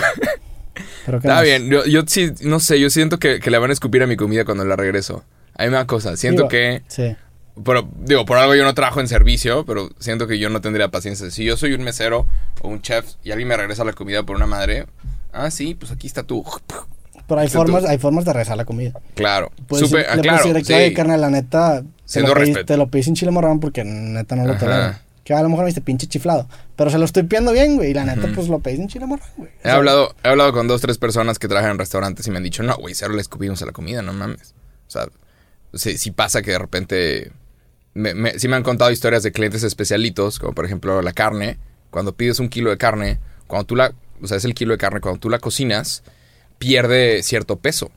[1.05, 1.43] Pero ¿qué Está más?
[1.43, 1.69] bien.
[1.69, 4.15] Yo, yo sí, no sé, yo siento que, que le van a escupir a mi
[4.15, 5.23] comida cuando la regreso.
[5.55, 6.17] A mí me da cosa.
[6.17, 6.81] Siento Digo, que.
[6.88, 7.15] Sí.
[7.64, 10.88] Pero, digo, por algo yo no trabajo en servicio, pero siento que yo no tendría
[10.89, 11.30] paciencia.
[11.30, 12.26] Si yo soy un mesero
[12.62, 14.88] o un chef y alguien me regresa la comida por una madre,
[15.32, 16.43] ah, sí, pues aquí está tú.
[17.28, 17.54] Pero hay tú.
[17.54, 18.99] formas, hay formas de rezar la comida.
[19.16, 19.49] Claro.
[19.68, 20.93] Puedes Supe- decir- ah, le claro, puedes decir sí.
[20.93, 24.45] carnal, la neta, te lo, pedí, te lo pedí sin chile morrón porque neta no
[24.45, 24.95] lo tolero.
[25.24, 26.49] Que a lo mejor me diste pinche chiflado.
[26.76, 27.91] Pero se lo estoy pidiendo bien, güey.
[27.91, 29.49] Y la neta, pues lo pedí sin chile morrón, güey.
[29.51, 32.32] O He sea, hablado, he hablado con dos, tres personas que trabajan en restaurantes y
[32.32, 34.54] me han dicho, no, güey, cero le escupimos a la comida, no mames.
[34.88, 35.08] O sea,
[35.76, 37.32] sí pasa que de repente...
[37.94, 41.58] Me, me- sí me han contado historias de clientes especialitos, como por ejemplo la carne.
[41.91, 43.94] Cuando pides un kilo de carne, cuando tú la...
[44.22, 46.04] O sea, es el kilo de carne, cuando tú la cocinas,
[46.58, 47.91] pierde cierto peso.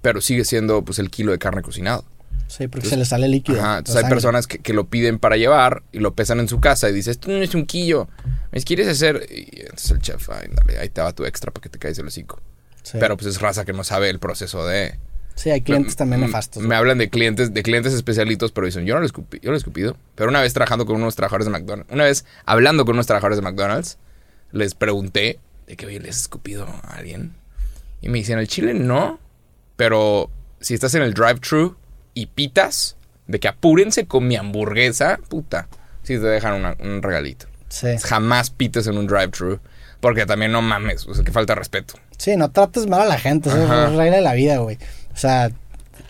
[0.00, 2.04] Pero sigue siendo, pues, el kilo de carne cocinado.
[2.48, 3.60] Sí, porque se le sale líquido.
[3.60, 4.16] Ajá, entonces hay sangre.
[4.16, 7.12] personas que, que lo piden para llevar y lo pesan en su casa y dices,
[7.12, 8.08] esto no es un kilo,
[8.50, 9.26] ¿me quieres hacer?
[9.30, 11.98] Y entonces el chef, ay, dale, ahí te va tu extra para que te caigas
[11.98, 12.40] el hocico.
[12.82, 12.98] Sí.
[13.00, 14.98] Pero pues es raza que no sabe el proceso de...
[15.34, 16.62] Sí, hay clientes también Mm, nefastos.
[16.62, 19.56] Me hablan de clientes, de clientes especialitos, pero dicen, yo no lo escupí, yo lo
[19.56, 19.96] he escupido.
[20.14, 23.36] Pero una vez trabajando con unos trabajadores de McDonald's, una vez hablando con unos trabajadores
[23.38, 23.98] de McDonald's,
[24.52, 27.32] les pregunté de que, oye, ¿les has escupido a alguien?
[28.02, 29.18] Y me dicen, el chile no,
[29.76, 30.30] pero
[30.60, 31.76] si estás en el drive-thru
[32.14, 35.68] y pitas, de que apúrense con mi hamburguesa, puta,
[36.02, 37.46] si te dejan una- un regalito.
[37.68, 37.86] Sí.
[38.02, 39.60] Jamás pites en un drive-thru,
[40.00, 41.94] porque también no mames, o sea, que falta respeto.
[42.18, 43.48] Sí, no trates mal a la gente.
[43.48, 44.78] Eso es regla de la vida, güey.
[45.14, 45.50] O sea,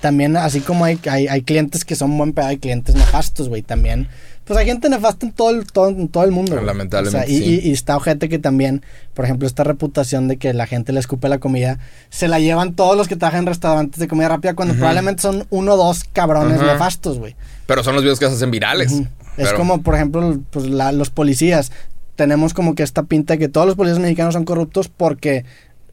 [0.00, 3.62] también así como hay, hay, hay clientes que son buen pedo, hay clientes nefastos, güey.
[3.62, 4.08] También,
[4.44, 6.52] pues hay gente nefasta en todo el, todo, en todo el mundo.
[6.54, 6.64] güey.
[6.64, 7.60] Lamentablemente, O sea, y, sí.
[7.64, 8.82] y- y está gente que también,
[9.14, 11.78] por ejemplo, esta reputación de que la gente le escupe la comida,
[12.10, 15.46] se la llevan todos los que trabajan en restaurantes de comida rápida cuando probablemente son
[15.50, 17.36] uno o dos cabrones nefastos, güey.
[17.66, 18.92] Pero son los videos que se hacen virales.
[18.92, 21.70] Es Pero- como, por ejemplo, pues, la- los policías.
[22.16, 25.44] Tenemos como que esta pinta de que todos los policías mexicanos son corruptos porque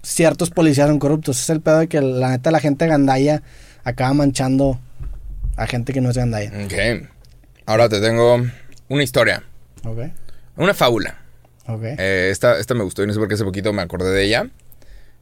[0.01, 1.39] ciertos policías son corruptos.
[1.41, 3.41] Es el pedo de que la neta la gente gandaya
[3.83, 4.79] acaba manchando
[5.55, 6.51] a gente que no es gandaya.
[6.65, 7.07] Ok.
[7.65, 8.41] Ahora te tengo
[8.87, 9.43] una historia,
[9.83, 9.99] Ok,
[10.57, 11.19] una fábula.
[11.67, 11.83] ok.
[11.97, 14.23] Eh, esta, esta me gustó y no sé por qué hace poquito me acordé de
[14.23, 14.47] ella.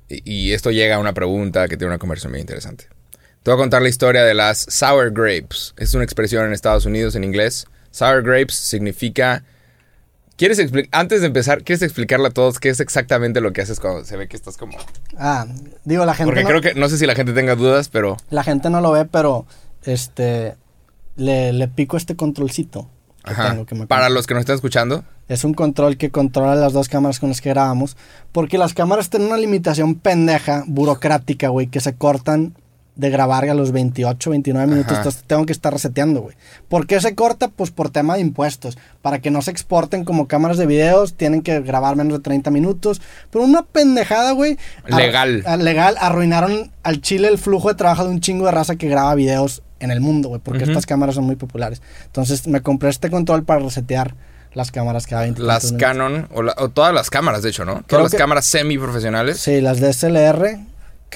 [0.10, 2.86] Y, y esto llega a una pregunta que tiene una conversación bien interesante.
[3.44, 5.74] Te voy a contar la historia de las sour grapes.
[5.78, 7.66] Es una expresión en Estados Unidos en inglés.
[7.92, 9.44] Sour grapes significa...
[10.38, 13.80] ¿Quieres explicar, antes de empezar, ¿quieres explicarle a todos qué es exactamente lo que haces
[13.80, 14.78] cuando se ve que estás como...
[15.18, 15.48] Ah,
[15.84, 18.18] digo, la gente, Porque no, creo que, no sé si la gente tenga dudas, pero...
[18.30, 19.48] la gente no lo ve, pero
[19.84, 20.56] este
[21.16, 22.88] le, le pico este controlcito
[23.26, 23.50] que Ajá.
[23.50, 26.72] tengo que me Para los que nos están escuchando, Es un control que controla las
[26.72, 27.98] dos cámaras con las que grabamos.
[28.32, 32.56] Porque las cámaras tienen una limitación pendeja, burocrática, güey, que se cortan
[32.98, 34.98] de grabar a los 28, 29 minutos.
[34.98, 36.36] Entonces tengo que estar reseteando, güey.
[36.68, 37.48] ¿Por qué se corta?
[37.48, 38.78] Pues por tema de impuestos.
[39.02, 42.52] Para que no se exporten como cámaras de videos, tienen que grabar menos de 30
[42.52, 43.02] minutos.
[43.32, 44.58] Pero una pendejada, güey.
[44.88, 45.43] Legal.
[45.45, 45.95] a- legal.
[46.00, 49.62] Arruinaron al chile el flujo de trabajo de un chingo de raza que graba videos
[49.80, 50.41] en el mundo, güey.
[50.43, 50.72] Porque Ujú.
[50.72, 51.82] estas cámaras son muy populares.
[52.06, 54.16] Entonces me compré este control para resetear
[54.54, 55.74] las cámaras cada 20 las.
[55.74, 57.74] Canon, o, la- o todas las cámaras, de hecho, ¿no?
[57.74, 60.58] Creo Todas las que- cámaras semi-profesionales Sí, las DSLR.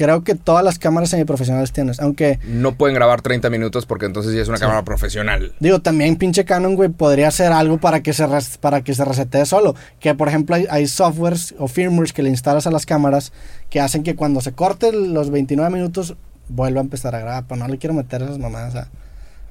[0.04, 2.00] Creo que todas las cámaras semiprofesionales tienes.
[2.00, 5.54] Aunque, no pueden grabar 30 minutos porque entonces ya es una cámara profesional.
[5.60, 9.06] digo, también pinche Canon, güey, podría hacer algo para que se, res- para que se
[9.06, 9.76] resetee solo.
[10.00, 13.32] Que, por ejemplo, hay, hay softwares o firmwares que le instalas a las cámaras
[13.70, 16.16] que hacen que cuando se corten los 29 minutos
[16.50, 17.44] vuelva a empezar a grabar.
[17.48, 18.88] Pero no le quiero meter esas mamadas a,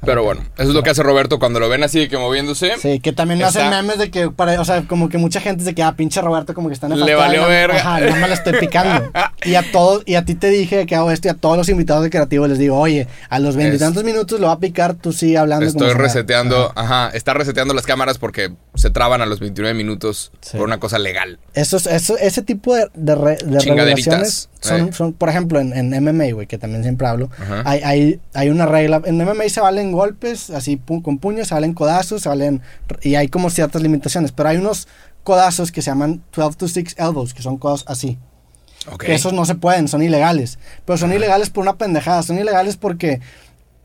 [0.05, 2.73] Pero bueno, eso es lo que hace Roberto cuando lo ven así de que moviéndose.
[2.79, 5.63] Sí, que también me hacen memes de que, para, o sea, como que mucha gente
[5.63, 7.77] se queda, pinche Roberto, como que está Le valió verga.
[7.79, 9.11] Ajá, no me la estoy picando.
[9.45, 11.69] y a todos, y a ti te dije que hago esto, y a todos los
[11.69, 15.13] invitados de creativo les digo, oye, a los veintitantos minutos lo va a picar, tú
[15.13, 15.67] sigue hablando.
[15.67, 16.03] Estoy si nada".
[16.07, 20.57] reseteando, ajá, está reseteando las cámaras porque se traban a los 29 minutos Sí.
[20.57, 21.39] por una cosa legal.
[21.55, 25.59] Eso, es- eso, ese tipo de, de, re- de Chingaderitas, regulaciones son, son, por ejemplo,
[25.61, 27.63] en, en MMA, güey, que también siempre hablo, Ajá.
[27.65, 29.01] hay, hay, hay una regla.
[29.05, 32.61] En MMA se valen golpes, así pu- con puños, se valen codazos, se valen.
[33.03, 34.87] Y hay como ciertas limitaciones, pero hay unos
[35.25, 38.19] codazos que se llaman 12 to 6 elbows, que son codos así.
[38.99, 40.59] Que esos no se pueden, son ilegales.
[40.87, 42.23] Pero son ilegales por una pendejada.
[42.23, 43.21] Son ilegales porque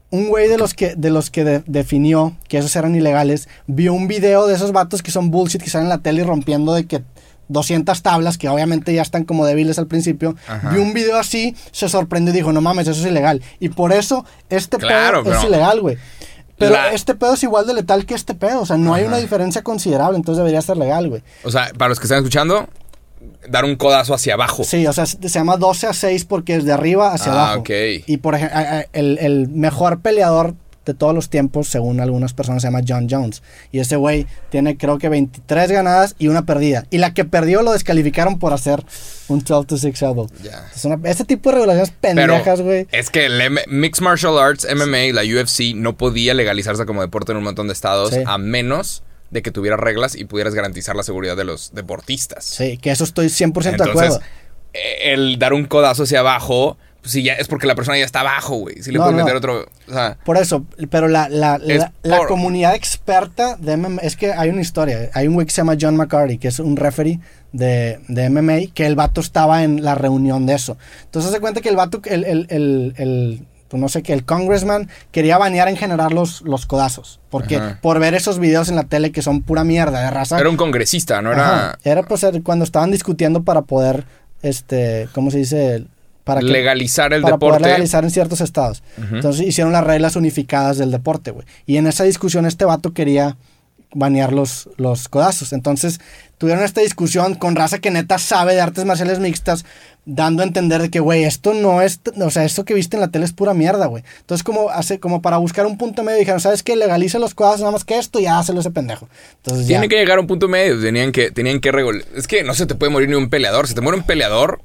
[0.10, 3.94] un güey de los que, de los que de- definió que esos eran ilegales vio
[3.94, 6.86] un video de esos vatos que son bullshit, que salen en la tele rompiendo de
[6.86, 7.04] que
[7.48, 10.36] 200 tablas, que obviamente ya están como débiles al principio.
[10.48, 10.70] Ajá.
[10.70, 13.42] Vio un video así, se sorprendió y dijo, no mames, eso es ilegal.
[13.60, 15.98] Y por eso este Claro, pedo es ilegal, güey.
[16.58, 18.62] Pero La- este pedo es igual de letal que este pedo.
[18.62, 21.22] O sea, no hay una diferencia considerable, entonces debería ser legal, güey.
[21.44, 22.70] O sea, para los que están escuchando,
[23.50, 24.64] dar un codazo hacia abajo.
[24.64, 27.60] Sí, o sea, se llama 12 a 6 porque es de arriba hacia Ah, abajo.
[27.62, 27.70] ok.
[28.08, 28.58] Y por ejemplo,
[28.94, 30.56] el, el mejor peleador
[30.86, 33.42] de todos los tiempos, según algunas personas, se llama John Jones.
[33.72, 36.86] Y ese güey tiene creo que 23 ganadas y una perdida.
[36.92, 38.84] Y la que perdió lo descalificaron por hacer
[39.28, 40.30] un 12 to 6 elbow.
[40.44, 40.68] Ya.
[40.76, 42.88] Es una, ese tipo de regulaciones pendejas, güey.
[42.92, 47.32] es que el M- Mixed Martial Arts, MMA, la UFC, no podía legalizarse como deporte
[47.32, 48.20] en un montón de estados Sí.
[48.26, 52.46] a menos de que tuviera reglas y pudieras garantizar la seguridad de los deportistas.
[52.46, 54.22] Sí, que eso estoy 100% de acuerdo.
[54.74, 58.06] eh, el dar un codazo hacia abajo, pues sí, ya es porque la persona ya
[58.06, 58.82] está abajo, güey.
[58.82, 59.24] Si le No, puedes no.
[59.26, 59.68] meter otro.
[59.88, 64.34] O sea, Por eso, pero la, la, la, la comunidad experta de MMA, es que
[64.34, 67.20] hay una historia, hay un güey que se llama John McCarty, que es un referee
[67.52, 70.78] de, de MMA, que el vato estaba en la reunión de eso.
[71.04, 74.26] Entonces se cuenta que el vato, el, el, el, el- pues no sé qué, el
[74.26, 77.80] congressman quería banear en general los, los codazos, porque Ajá.
[77.82, 80.40] por ver esos videos en la tele que son pura mierda de raza.
[80.40, 81.70] era un congresista, no era.
[81.70, 84.06] Ajá, era pues cuando estaban discutiendo para poder,
[84.44, 85.86] este, ¿cómo se dice?
[86.26, 87.70] Para que- legalizar el para poder deporte.
[87.70, 88.84] legalizar en ciertos estados.
[88.98, 91.48] Entonces hicieron las reglas unificadas del deporte, güey.
[91.66, 93.38] Y en esa discusión este vato quería
[93.94, 95.54] banear los, los codazos.
[95.54, 96.02] Entonces
[96.38, 99.64] tuvieron esta discusión con raza que neta sabe de artes marciales mixtas,
[100.06, 103.02] dando a entender de que, güey, esto no es, o sea, esto que viste en
[103.02, 104.04] la tele es pura mierda, güey.
[104.20, 106.76] Entonces como, hace, como para buscar un punto medio dijeron, ¿sabes qué?
[106.76, 109.08] Legaliza los codazos nada más que esto y hazlo ese pendejo.
[109.38, 109.78] Entonces ya.
[109.80, 110.82] Tiene que llegar a un punto medio.
[110.82, 112.04] Tenían que, tenían que regular.
[112.16, 113.68] Es que no se te puede morir ni un peleador.
[113.68, 114.62] Se te muere un peleador.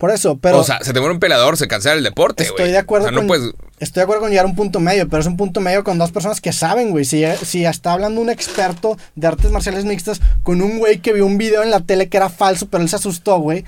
[0.00, 0.58] Por eso, pero...
[0.60, 2.52] o sea, se te muere un peleador, se cancela el deporte, güey.
[2.54, 3.52] Estoy de acuerdo O sea, no con, puedes.
[3.80, 5.98] estoy de acuerdo con llegar a un punto medio, pero es un punto medio con
[5.98, 7.04] dos personas que saben, güey.
[7.04, 11.26] Si, si está hablando un experto de artes marciales mixtas con un güey que vio
[11.26, 13.66] un video en la tele que era falso, pero él se asustó, güey.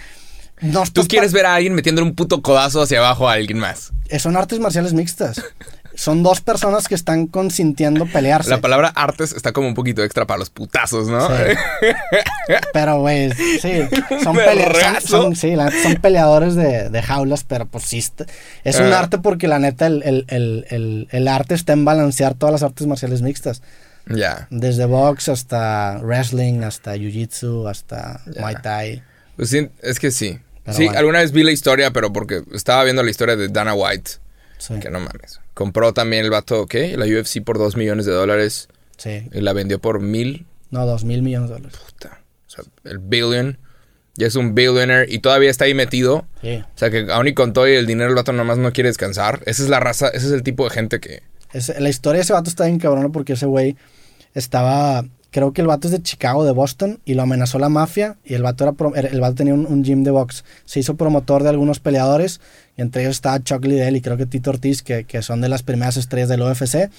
[0.63, 3.93] No Tú quieres ver a alguien metiendo un puto codazo hacia abajo a alguien más.
[4.09, 5.43] Eh, Son artes marciales mixtas.
[5.95, 8.49] Son dos personas que están consintiendo pelearse.
[8.51, 11.29] La palabra artes está como un poquito extra para los putazos, ¿no?
[11.29, 11.35] Sí.
[12.73, 13.31] Pero, güey,
[13.61, 13.83] sí.
[14.23, 15.07] Son, Me pelea- son- regazo.
[15.09, 18.03] son- sí, la neta, son peleadores de, de jaulas, pero pues sí.
[18.65, 19.01] es un Ah.
[19.01, 20.25] arte porque la neta, el, el-
[20.71, 23.63] el- el- arte está en balancear todas las artes marciales mixtas.
[24.07, 24.47] ya.
[24.51, 28.41] Desde box hasta wrestling, hasta jiu-jitsu, hasta Ya.
[28.41, 29.03] muay thai.
[29.37, 30.39] Pues sí, es que sí.
[30.65, 30.99] Pero sí, bueno.
[30.99, 34.11] alguna vez vi la historia, pero porque estaba viendo la historia de Dana White.
[34.59, 35.41] Sí, Que no mames.
[35.55, 36.97] Compró también el vato, ¿qué?
[36.97, 38.69] La UFC por dos millones de dólares.
[38.97, 39.29] sí.
[39.33, 40.47] Y la vendió por mil.
[40.71, 41.79] No, dos mil millones de dólares.
[41.79, 42.21] Puta.
[42.47, 43.59] O sea, el billion.
[44.15, 46.27] Ya es un billionaire y todavía está ahí metido.
[46.43, 46.57] Sí.
[46.63, 48.91] O sea, que aún y con todo y el dinero el vato nomás no quiere
[48.91, 49.41] descansar.
[49.47, 51.23] Esa es la raza, ese es el tipo de gente que...
[51.53, 53.77] Ese- la historia de ese vato está bien cabrona porque ese güey
[54.35, 55.05] estaba.
[55.31, 58.19] Creo que el vato es de Chicago, de Boston, y lo amenazó la mafia.
[58.23, 60.45] Y el vato, era, pro- era- el vato tenía un, un gym de box.
[60.67, 62.43] Se hizo promotor de algunos peleadores,
[62.77, 65.49] y entre ellos estaba Chuck Liddell y creo que Tito Ortiz, que, que son de
[65.49, 66.91] las primeras estrellas del UFC.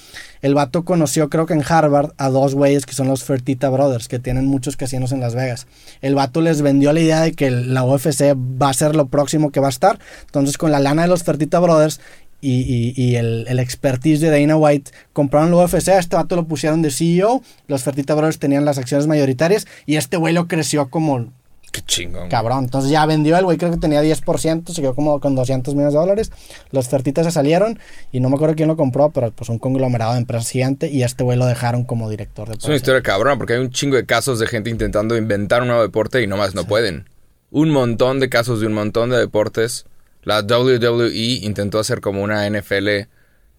[0.41, 4.07] El vato conoció, creo que en Harvard, a dos güeyes que son los Fertita Brothers,
[4.07, 5.65] que tienen muchos casinos en Las Vegas.
[6.01, 9.51] El vato les vendió la idea de que la UFC va a ser lo próximo
[9.51, 9.99] que va a estar.
[10.26, 11.99] Entonces, con la lana de los Fertita Brothers
[12.39, 16.36] y, y- y el, el expertise de Dana White compraron la UFC, a este vato
[16.36, 20.47] lo pusieron de CEO, los Fertita Brothers tenían las acciones mayoritarias y este güey lo
[20.47, 21.32] creció como
[21.74, 22.30] Qué chingón.
[22.30, 22.63] cabrón.
[22.65, 25.93] Entonces ya vendió el güey, creo que tenía 10%, se quedó como con 200 millones
[25.93, 26.32] de dólares.
[26.71, 27.80] Los Fertitas se salieron
[28.13, 31.03] y no me acuerdo quién lo compró, pero pues un conglomerado de empresas gigante y
[31.03, 33.71] a este güey lo dejaron como director de Es una historia cabrona porque hay un
[33.71, 37.09] chingo de casos de gente intentando inventar un nuevo deporte y nomás no pueden.
[37.49, 39.86] Un montón de casos de un montón de deportes.
[40.24, 41.11] La WWE
[41.41, 43.07] intentó hacer como una NFL,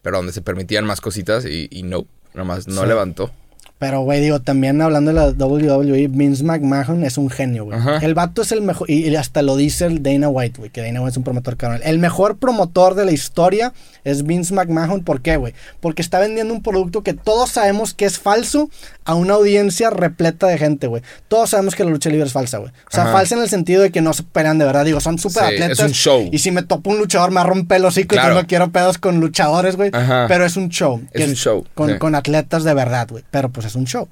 [0.03, 2.87] pero donde se permitían más cositas y, y no, nomás no Sí.
[2.89, 3.31] levantó.
[3.85, 7.78] Pero, güey, digo, también hablando de la WWE, Vince McMahon es un genio, güey.
[8.01, 10.80] El vato es el mejor, y, y hasta lo dice el Dana White, güey, que
[10.80, 11.82] Dana White es un promotor cabrón.
[11.85, 15.05] El mejor promotor de la historia es Vince McMahon.
[15.05, 15.53] ¿Por qué, güey?
[15.80, 18.70] Porque está vendiendo un producto que todos sabemos que es falso
[19.05, 21.03] a una audiencia repleta de gente, güey.
[21.28, 22.70] Todos sabemos que la lucha libre es falsa, güey.
[22.70, 23.12] O sea, Ajá.
[23.12, 24.87] falsa en el sentido de que no se pelean de verdad.
[24.87, 25.78] Digo, son súper Sí, atletas.
[25.80, 26.28] es un show.
[26.32, 28.97] Y si me topo un luchador, me rompe el hocico y yo no quiero pedos
[28.97, 29.91] con luchadores, güey.
[29.91, 31.03] Pero es un show.
[31.12, 31.99] Es un show, Con, sí.
[31.99, 33.24] con atletas de verdad, güey.
[33.30, 34.09] Pero pues es un show.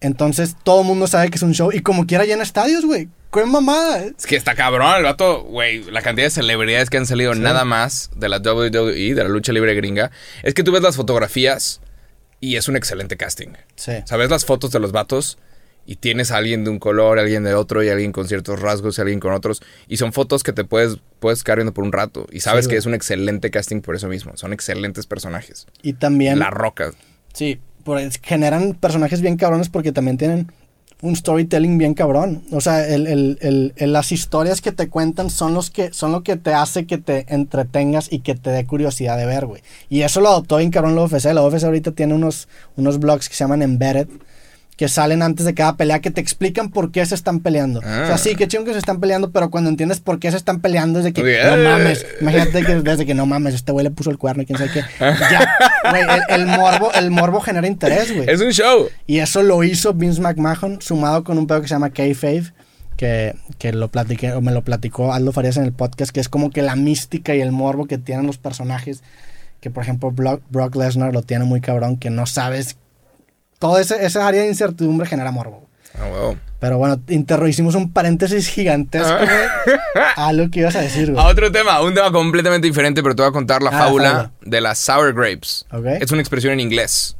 [0.00, 1.70] Entonces todo el mundo sabe que es un show.
[1.72, 3.08] Y como quiera llena estadios, güey.
[3.32, 4.04] ¡Qué mamada!
[4.04, 5.84] Es que está cabrón el vato, güey.
[5.90, 9.52] La cantidad de celebridades que han salido nada más de la WWE, de la lucha
[9.52, 10.10] libre gringa.
[10.42, 11.80] Es que tú ves las fotografías
[12.40, 13.48] y es un excelente casting.
[13.76, 13.92] Sí.
[14.10, 15.36] Ves las fotos de los vatos
[15.84, 18.96] y tienes a alguien de un color, alguien de otro y alguien con ciertos rasgos
[18.96, 19.62] y alguien con otros.
[19.88, 22.26] Y son fotos que te puedes, puedes quedar viendo por un rato.
[22.30, 24.36] Y sabes Sí, que es un excelente casting por eso mismo.
[24.36, 25.66] Son excelentes personajes.
[25.82, 26.38] Y también...
[26.38, 26.92] La Roca.
[27.34, 30.52] Sí, por, generan personajes bien cabrones porque también tienen
[31.00, 32.42] un storytelling bien cabrón.
[32.50, 36.22] O sea, el- el- el- las historias que te cuentan son, los que, son lo
[36.24, 39.62] que te hace que te entretengas y que te dé curiosidad de ver, güey.
[39.88, 41.32] Y eso lo adoptó bien cabrón la UFC.
[41.32, 44.08] La UFC ahorita tiene unos, unos blogs que se llaman Embedded
[44.78, 47.80] que salen antes de cada pelea que te explican por qué se están peleando.
[47.84, 48.02] Ah.
[48.04, 50.36] O sea, sí, qué chingón que se están peleando, pero cuando entiendes por qué se
[50.36, 52.06] están peleando es de que no mames.
[52.20, 54.70] Imagínate que desde que no mames, este güey le puso el cuerno y quién sabe
[54.70, 54.84] qué.
[55.00, 55.52] Ya,
[55.90, 58.30] güey, el, el morbo, el morbo genera interés, güey.
[58.30, 58.88] Es un show.
[59.08, 62.52] Y eso lo hizo Vince McMahon, sumado con un pedo que se llama Kayfabe,
[62.96, 66.28] que, que lo platiqué, o me lo platicó Aldo Farías en el podcast, que es
[66.28, 69.02] como que la mística y el morbo que tienen los personajes,
[69.60, 72.76] que por ejemplo Brock, Brock Lesnar lo tiene muy cabrón, que no sabes,
[73.58, 75.66] todo ese, esa área de incertidumbre genera morbo.
[75.98, 76.38] Ah, wow.
[76.60, 79.78] Pero bueno, interro, hicimos un paréntesis gigantesco, güey,
[80.16, 81.26] a lo que ibas a decir, A güey.
[81.26, 84.60] otro tema, un tema completamente diferente, pero te voy a contar la Ah, fábula de
[84.60, 85.66] las sour grapes.
[86.00, 87.16] Es una expresión en inglés.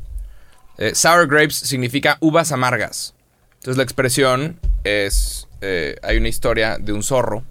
[0.77, 3.15] Eh, sour grapes significa uvas amargas.
[3.59, 7.45] Entonces la expresión es, eh, hay una historia de un zorro.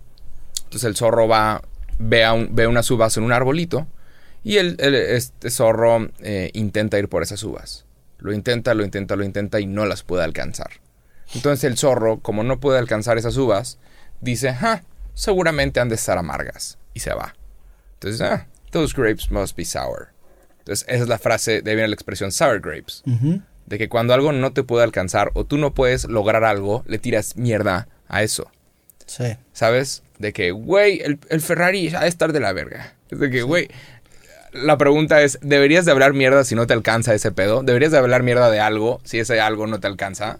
[0.65, 1.61] Entonces el zorro va,
[1.99, 3.87] ve, a un- ve unas uvas en un arbolito
[4.43, 7.85] y el, el- este zorro eh, intenta ir por esas uvas.
[8.19, 10.71] Lo intenta, lo intenta, lo intenta y no las puede alcanzar.
[11.33, 13.79] Entonces el zorro, como no puede alcanzar esas uvas,
[14.21, 14.81] dice, ah,
[15.13, 16.77] seguramente han de estar amargas.
[16.93, 17.35] Y se va.
[17.93, 20.09] Entonces, ah, those grapes must be sour.
[20.59, 23.03] Entonces, esa es la frase, de ahí viene la expresión sour grapes.
[23.65, 26.99] De que cuando algo no te puede alcanzar o tú no puedes lograr algo, le
[26.99, 28.49] tiras mierda a eso.
[29.05, 29.37] Sí.
[29.53, 30.03] ¿Sabes?
[30.19, 32.95] De que, güey, el, el Ferrari ha de estar de la verga.
[33.09, 33.69] Es de que, güey,
[34.57, 37.63] la pregunta es, ¿deberías de hablar mierda si no te alcanza ese pedo?
[37.63, 40.39] ¿Deberías de hablar mierda de algo si ese algo no te alcanza?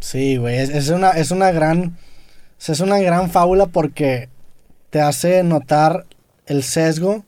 [0.00, 1.96] Sí, güey, es, una, es una gran,
[2.66, 4.28] es una gran fábula porque
[4.90, 6.06] te hace notar
[6.46, 7.24] el sesgo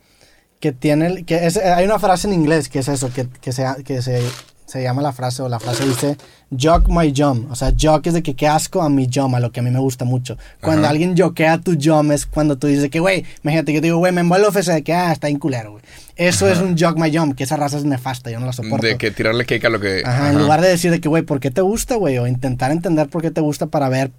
[0.60, 3.52] que tiene, que es, hay una frase en inglés que es eso, que, que,
[3.84, 4.22] que se,
[4.70, 6.16] se llama la frase, o la frase dice,
[6.56, 9.40] jock my jump, o sea, jock es de que qué asco a mi jump, a
[9.40, 10.38] lo que a mí me gusta mucho.
[10.60, 10.90] Cuando Ajá.
[10.92, 13.98] alguien joquea tu jump es cuando tú dices que, güey, imagínate que yo te digo,
[13.98, 15.82] güey, me envuelvo ofensa de que, ah, está bien culero, güey.
[16.16, 18.86] Eso es un jock my jump, que esa raza es nefasta, yo no la soporto.
[18.86, 20.02] De que tirarle cake a lo que...
[20.04, 22.18] Ajá, en lugar de decir de que, güey, ¿por qué te gusta, güey?
[22.18, 24.10] O intentar entender por qué te gusta para ver,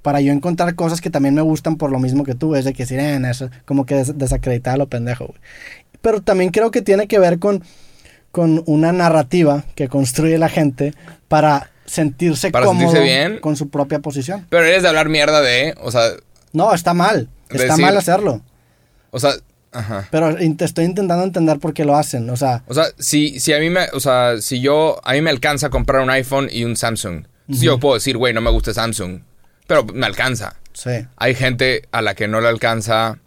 [0.00, 2.72] para yo encontrar cosas que también me gustan por lo mismo que tú, es de
[2.72, 5.38] que decir, en eso, como que des- desacreditar a lo pendejo, güey.
[6.00, 7.62] Pero también creo que tiene que ver con,
[8.32, 10.94] con una narrativa que construye la gente
[11.28, 13.38] para sentirse Para cómodo sentirse bien.
[13.40, 14.46] con su propia posición.
[14.50, 15.74] Pero eres de hablar mierda de...
[15.80, 16.02] O sea...
[16.52, 17.28] No, está mal.
[17.48, 18.42] Está Decir- mal hacerlo.
[19.10, 19.32] O sea...
[19.70, 20.08] Ajá.
[20.10, 22.28] Pero te estoy intentando entender por qué lo hacen.
[22.30, 25.20] O sea, O sea, si, si a mí me, o sea, si yo, a mí
[25.20, 27.26] me alcanza comprar un iPhone y un Samsung.
[27.42, 29.20] Entonces yo puedo decir, güey, no me gusta Samsung.
[29.66, 30.56] Pero me alcanza.
[30.72, 30.90] sí.
[31.16, 33.18] Hay gente a la que no le alcanza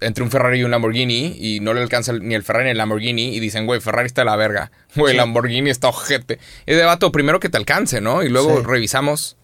[0.00, 2.78] entre un Ferrari y un Lamborghini y no le alcanza ni el Ferrari ni el
[2.78, 4.70] Lamborghini y dicen, güey, Ferrari está de la verga.
[4.96, 5.16] Güey, Sí.
[5.16, 6.38] Lamborghini está ojete.
[6.66, 8.22] Es de vato, primero que te alcance, ¿no?
[8.22, 8.64] Y luego Sí.
[8.66, 9.36] revisamos,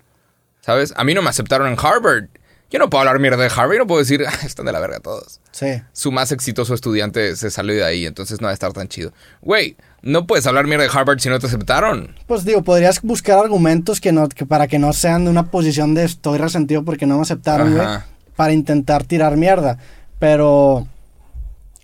[0.61, 0.93] ¿sabes?
[0.97, 2.25] A mí no me aceptaron en Harvard.
[2.71, 5.01] Yo no puedo hablar mierda de Harvard, no puedo decir, "Ah, están de la verga
[5.01, 5.83] todos Sí.
[5.93, 9.13] su más exitoso estudiante se salió de ahí, entonces no va a estar tan chido.
[9.41, 12.15] Güey, no puedes hablar mierda de Harvard si no te aceptaron.
[12.29, 15.95] Pues digo, podrías buscar argumentos que no, que para que no sean de una posición
[15.95, 17.89] de estoy resentido porque no me aceptaron, güey,
[18.37, 19.79] para intentar tirar mierda.
[20.21, 20.87] Pero, o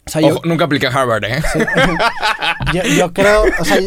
[0.07, 1.43] sea, yo, nunca apliqué a Harvard, ¿eh?
[2.73, 3.79] yo, yo creo, o sea,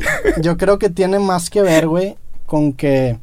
[0.42, 3.18] yo creo que tiene más que ver, güey, con que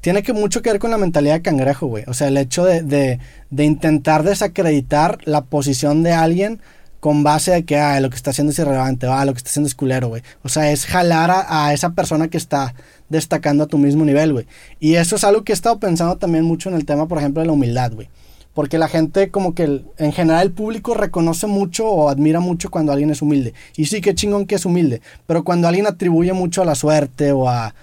[0.00, 2.04] tiene que mucho que ver con la mentalidad de cangrejo, güey.
[2.06, 3.18] O sea, el hecho de, de,
[3.50, 6.60] de intentar desacreditar la posición de alguien
[7.00, 9.50] con base de que ah, lo que está haciendo es irrelevante, ah, lo que está
[9.50, 10.22] haciendo es culero, güey.
[10.42, 12.74] O sea, es jalar a, a esa persona que está
[13.08, 14.46] destacando a tu mismo nivel, güey.
[14.80, 17.40] Y eso es algo que he estado pensando también mucho en el tema, por ejemplo,
[17.40, 18.08] de la humildad, güey.
[18.54, 22.92] Porque la gente, como que en general el público reconoce mucho o admira mucho cuando
[22.92, 23.54] alguien es humilde.
[23.76, 25.00] Y sí, qué chingón que es humilde.
[25.26, 27.74] Pero cuando alguien atribuye mucho a la suerte o a,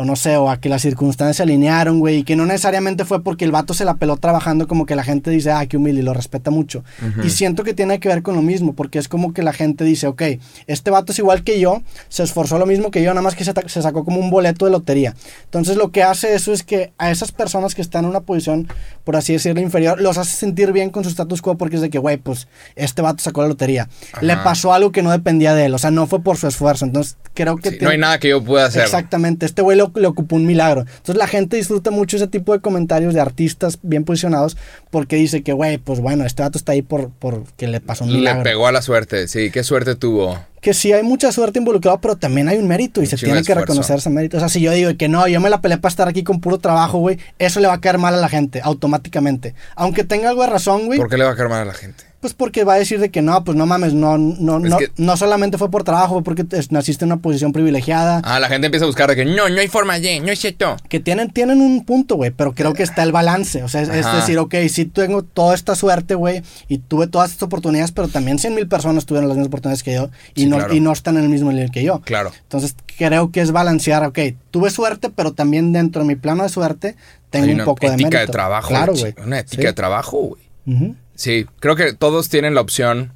[0.00, 3.04] o no sé, o a que las circunstancias se alinearon, güey, y que no necesariamente
[3.04, 5.76] fue porque el vato se la peló trabajando, como que la gente dice, ah, qué
[5.76, 6.84] humilde, y lo respeta mucho.
[7.24, 9.82] Y siento que tiene que ver con lo mismo, porque es como que la gente
[9.82, 10.22] dice, ok,
[10.68, 13.42] este vato es igual que yo, se esforzó lo mismo que yo, nada más que
[13.42, 15.16] se, sacó como un boleto de lotería.
[15.46, 18.68] Entonces lo que hace eso es que a esas personas que están en una posición,
[19.02, 21.90] por así decirlo, inferior, los hace sentir bien con su status quo, porque es de
[21.90, 22.46] que, güey, pues
[22.76, 23.88] este vato sacó la lotería.
[24.20, 26.84] Le pasó algo que no dependía de él, o sea, no fue por su esfuerzo.
[26.84, 27.70] Entonces creo que...
[27.70, 28.84] Sí, no hay nada que yo pueda hacer.
[28.84, 30.80] Exactamente, este güey lo- le ocupó un milagro.
[30.82, 34.56] Entonces la gente disfruta mucho ese tipo de comentarios de artistas bien posicionados
[34.90, 38.04] porque dice que, güey, pues bueno, este vato está ahí por, por que le pasó
[38.04, 38.42] un Le milagro.
[38.42, 40.38] pegó a la suerte, sí, qué suerte tuvo.
[40.60, 43.42] Que sí hay mucha suerte involucrada, pero también hay un mérito y Un se tiene
[43.44, 44.36] que reconocer ese mérito.
[44.38, 46.40] O sea, si yo digo que no, yo me la peleé para estar aquí con
[46.40, 49.54] puro trabajo, güey, eso le va a caer mal a la gente, automáticamente.
[49.76, 51.74] Aunque tenga algo de razón, güey, ¿Por qué le va a caer mal a la
[51.74, 52.04] gente?
[52.20, 54.90] Pues porque va a decir de que no, pues no mames, no, no, no, que-
[54.96, 58.20] no solamente fue por trabajo, fue porque te- naciste en una posición privilegiada.
[58.24, 60.38] Ah, la gente empieza a buscar de que no, no hay forma de, no es
[60.40, 60.76] cierto.
[60.88, 63.62] que tienen, tienen un punto, güey, pero creo que está el balance.
[63.62, 67.44] O sea, es, decir, ok, sí tengo toda esta suerte, güey, y tuve todas estas
[67.44, 70.56] oportunidades, pero también 100 mil personas tuvieron las mismas oportunidades que yo y, Sí, no,
[70.56, 70.74] claro.
[70.74, 72.00] y no están en el mismo nivel que yo.
[72.00, 72.32] Claro.
[72.42, 74.18] Entonces, creo que es balancear, ok,
[74.50, 76.96] tuve suerte, pero también dentro de mi plano de suerte
[77.30, 78.26] tengo Hay un una poco de ética mérito.
[78.26, 78.68] de trabajo.
[78.70, 79.14] Claro, güey.
[79.24, 79.66] Una ética Sí.
[79.66, 80.42] de trabajo, güey.
[80.66, 80.96] Ujú.
[81.18, 83.12] Sí, creo que todos tienen la opción.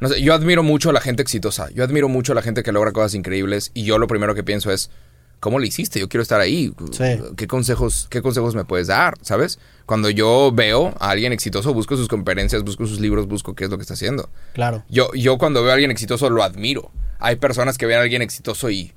[0.00, 1.68] No sé, yo admiro mucho a la gente exitosa.
[1.70, 3.70] Yo admiro mucho a la gente que logra cosas increíbles.
[3.74, 4.90] Y yo lo primero que pienso es,
[5.38, 6.00] ¿cómo lo hiciste?
[6.00, 6.72] Yo quiero estar ahí.
[6.92, 7.20] Sí.
[7.36, 9.14] ¿Qué consejos, qué consejos me puedes dar?
[9.20, 9.58] ¿Sabes?
[9.84, 13.70] Cuando yo veo a alguien exitoso, busco sus conferencias, busco sus libros, busco qué es
[13.70, 14.30] lo que está haciendo.
[14.54, 14.82] Claro.
[14.88, 16.90] Yo, yo cuando veo a alguien exitoso lo admiro.
[17.18, 18.92] Hay personas que ven a alguien exitoso y...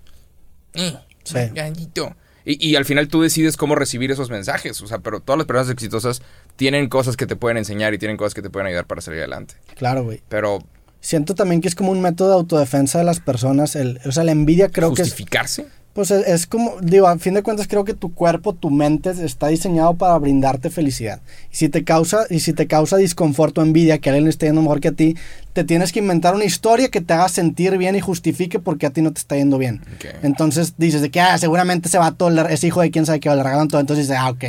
[0.75, 0.95] "Eh,
[1.25, 1.39] Sí.
[1.53, 2.15] gallito".
[2.45, 4.79] Y, y al final tú decides cómo recibir esos mensajes.
[4.81, 6.21] O sea, pero todas las personas exitosas
[6.55, 9.19] tienen cosas que te pueden enseñar y tienen cosas que te pueden ayudar para salir
[9.19, 9.55] adelante.
[9.75, 10.21] Claro, güey.
[10.29, 10.59] Pero
[11.05, 13.75] Siento también que es como un método de autodefensa de las personas.
[13.75, 15.67] El, o sea, la envidia creo que justificarse.
[15.95, 19.11] Pues es, es como, digo, a fin de cuentas creo que tu cuerpo, tu mente
[19.23, 21.21] está diseñado para brindarte felicidad.
[21.53, 24.47] Y si te causa, y si te causa disconfort o envidia que alguien le esté
[24.47, 25.15] yendo mejor que a ti,
[25.53, 28.89] te tienes que inventar una historia que te haga sentir bien y justifique porque a
[28.89, 29.85] ti no te está yendo bien.
[30.21, 33.41] Entonces dices de que ah, seguramente ese vato es hijo de quién sabe qué, le
[33.41, 33.79] regalan todo.
[33.79, 34.43] Entonces dices, ah, ok,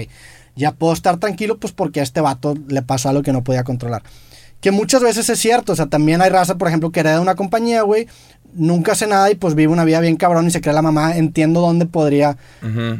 [0.57, 3.62] ya puedo estar tranquilo pues porque a este vato le pasó algo que no podía
[3.62, 4.03] controlar.
[4.61, 7.34] Que muchas veces es cierto, o sea, también hay raza, por ejemplo, que hereda una
[7.34, 8.09] compañía, güey,
[8.57, 11.16] nunca hace nada y pues vive una vida bien cabrón y se cree la mamá.
[11.16, 12.36] Entiendo dónde podría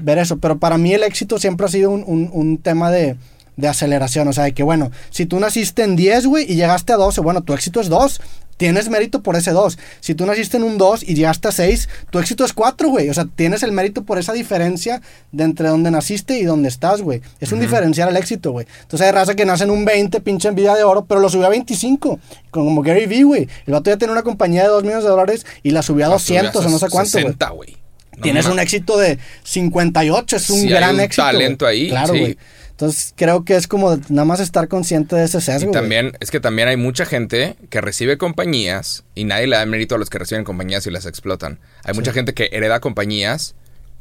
[0.03, 3.17] ver eso, pero para mí el éxito siempre ha sido un, un- un tema de,
[3.57, 6.93] de aceleración, o sea, de que bueno, si tú naciste en 10, güey, y llegaste
[6.93, 8.21] a 12, bueno, tu éxito es 2.
[8.57, 9.79] Tienes mérito por ese 2.
[10.01, 13.11] Si tú naciste en un 2 y llegaste a 6, tu éxito es 4, güey.
[13.11, 15.03] O sea, tienes el mérito por esa diferencia
[15.33, 17.21] de entre donde naciste y donde estás, güey.
[17.41, 18.67] Es un diferencial el éxito, güey.
[18.83, 21.47] Entonces hay raza que nace en un 20, pinche envidia de oro, pero lo subió
[21.47, 22.19] a 25.
[22.51, 23.49] Como Gary Vee, güey.
[23.67, 26.09] El vato ya tiene una compañía de 2 millones de dólares y la subió a
[26.09, 27.23] 200 o no sé cuánto, güey.
[27.25, 27.77] 60, güey.
[28.17, 28.63] No Tienes un mames.
[28.65, 31.23] éxito de 58, es un Sí, hay gran un éxito.
[31.25, 31.33] güey.
[31.35, 32.39] talento ahí, Claro, sí.
[32.77, 35.71] Entonces creo que es como nada más estar consciente de ese sesgo.
[35.71, 35.81] Y güey.
[35.81, 39.95] también, es que también hay mucha gente que recibe compañías y nadie le da mérito
[39.95, 41.59] a los que reciben compañías y las explotan.
[41.85, 43.55] Hay mucha gente que hereda compañías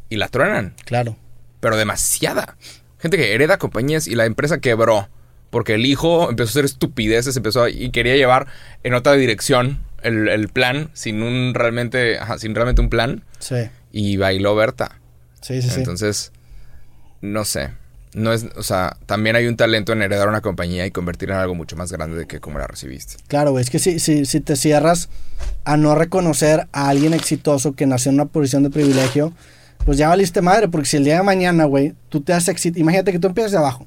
[0.09, 1.15] y la truenan, Claro.
[1.61, 2.57] pero demasiada.
[2.99, 5.07] Gente que hereda compañías y la empresa quebró
[5.51, 8.47] porque el hijo empezó a hacer estupideces, empezó a- y quería llevar
[8.83, 13.69] en otra dirección el, el plan sin un realmente, ajá, sin realmente un plan Sí.
[13.93, 14.99] y bailó Berta.
[15.41, 15.75] Sí, sí, sí.
[15.79, 16.33] Entonces,
[17.21, 17.69] no sé.
[18.15, 21.41] No es, o sea, también hay un talento en heredar una compañía y convertirla en
[21.41, 23.15] algo mucho más grande de que como la recibiste.
[23.27, 23.59] Claro.
[23.59, 25.09] Es que si, si, si te cierras
[25.65, 29.33] a no reconocer a alguien exitoso que nació en una posición de privilegio,
[29.85, 30.69] pues ya valiste madre.
[30.69, 32.79] Porque si el día de mañana, güey, tú te haces exitoso.
[32.79, 33.85] Imagínate que tú empiezas de abajo.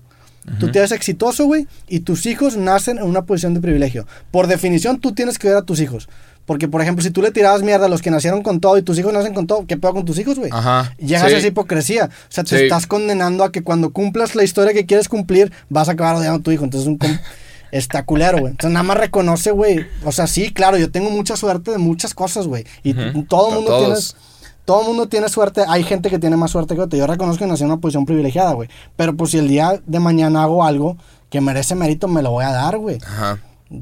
[0.59, 4.07] Tú te haces exitoso, güey, y tus hijos nacen en una posición de privilegio.
[4.31, 6.09] Por definición, tú tienes que ver a tus hijos.
[6.49, 8.83] Porque, por ejemplo, si tú le tirabas mierda a los que nacieron con todo y
[8.83, 10.51] tus hijos nacen con todo, ¿qué pedo con tus hijos, güey?
[10.53, 10.95] Ajá.
[10.99, 11.35] Llegas Sí.
[11.35, 12.07] a esa hipocresía.
[12.07, 12.65] O sea, te Sí.
[12.65, 16.41] estás condenando a que cuando cumplas la historia que quieres cumplir, vas a acabar odiando
[16.41, 16.65] a tu hijo.
[16.65, 16.99] Entonces, un
[17.71, 18.53] está culero, güey.
[18.53, 19.87] Entonces, nada más reconoce, güey.
[20.05, 22.65] O sea, sí, claro, yo tengo mucha suerte de muchas cosas, güey.
[22.83, 22.95] Y
[23.25, 24.15] todo el mundo todos.
[24.15, 24.25] tiene.
[24.65, 25.65] Todo el mundo tiene suerte.
[25.69, 26.99] Hay gente que tiene más suerte que otra.
[26.99, 28.69] Yo reconozco que nací en una posición privilegiada, güey.
[28.97, 30.97] Pero pues si el día de mañana hago algo
[31.31, 32.99] que merece mérito, me lo voy a dar, güey.
[33.07, 33.39] Ajá.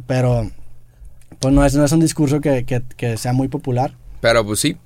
[0.09, 0.51] Pero,
[1.39, 3.95] pues no es, no es un discurso que, que- que sea muy popular.
[4.21, 4.77] Pero pues sí,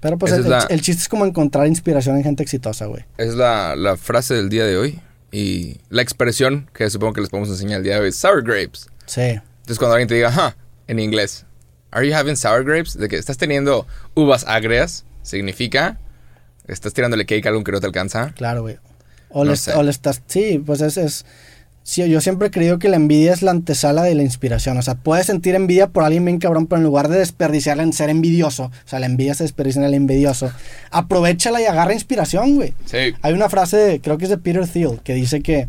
[0.00, 3.04] Pero pues el, la- el chiste es como encontrar inspiración en gente exitosa, güey.
[3.18, 5.00] es la, la frase del día de hoy.
[5.32, 8.42] Y la expresión que supongo que les podemos enseñar el día de hoy es sour
[8.42, 8.86] grapes.
[9.06, 9.20] Sí.
[9.22, 11.44] Entonces cuando alguien te diga, ajá, en inglés,
[11.90, 12.96] ¿Are you having sour grapes?
[12.96, 15.98] De que estás teniendo uvas agrias, significa,
[16.66, 18.32] estás tirándole cake a algo que no te alcanza.
[18.34, 18.78] Claro, güey.
[19.30, 20.22] O, No le, o le estás.
[20.26, 21.26] Sí, pues es, es.
[21.86, 24.76] Sí, yo siempre he creído que la envidia es la antesala de la inspiración.
[24.76, 27.92] O sea, puedes sentir envidia por alguien bien cabrón, pero en lugar de desperdiciarla en
[27.92, 30.50] ser envidioso, o sea, la envidia se desperdicia en el envidioso,
[30.90, 32.74] aprovechala y agarra inspiración, güey.
[32.86, 33.14] Sí.
[33.22, 35.68] Hay una frase, creo que es de Peter Thiel, que dice que,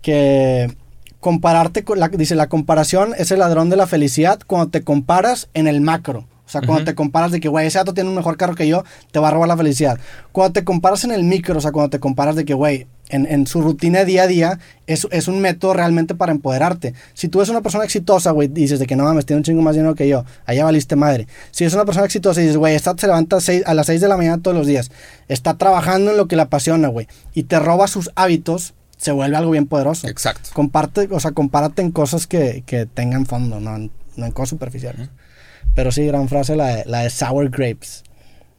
[0.00, 0.74] que
[1.20, 5.50] compararte con la, dice, la comparación es el ladrón de la felicidad cuando te comparas
[5.52, 6.26] en el macro.
[6.46, 8.68] O sea, cuando te comparas de que, güey, ese dato tiene un mejor carro que
[8.68, 9.98] yo, te va a robar la felicidad.
[10.30, 13.26] Cuando te comparas en el micro, o sea, cuando te comparas de que, güey, en,
[13.26, 16.94] en su rutina día a día, es, es un método realmente para empoderarte.
[17.14, 19.60] Si tú eres una persona exitosa, güey, dices de que no mames, tiene un chingo
[19.62, 21.26] más dinero que yo, allá valiste madre.
[21.50, 23.86] Si eres una persona exitosa y dices, güey, esta se levanta a, seis- a las
[23.86, 24.90] 6 de la mañana todos los días,
[25.28, 29.36] está trabajando en lo que le apasiona, güey, y te roba sus hábitos, se vuelve
[29.36, 30.06] algo bien poderoso.
[30.08, 30.50] Exacto.
[30.54, 34.50] Comparte, o sea, compárate en cosas que, que tengan fondo, no en, no en cosas
[34.50, 35.08] superficiales.
[35.74, 38.04] Pero sí, gran frase la de, la de sour grapes.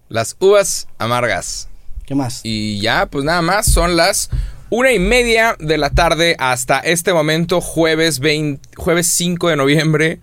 [0.09, 1.67] Las uvas amargas.
[2.05, 2.41] ¿Qué más?
[2.43, 4.29] Y ya, pues nada más, son las
[4.69, 10.19] una y media de la tarde hasta este momento, jueves, 20 jueves 5 de noviembre.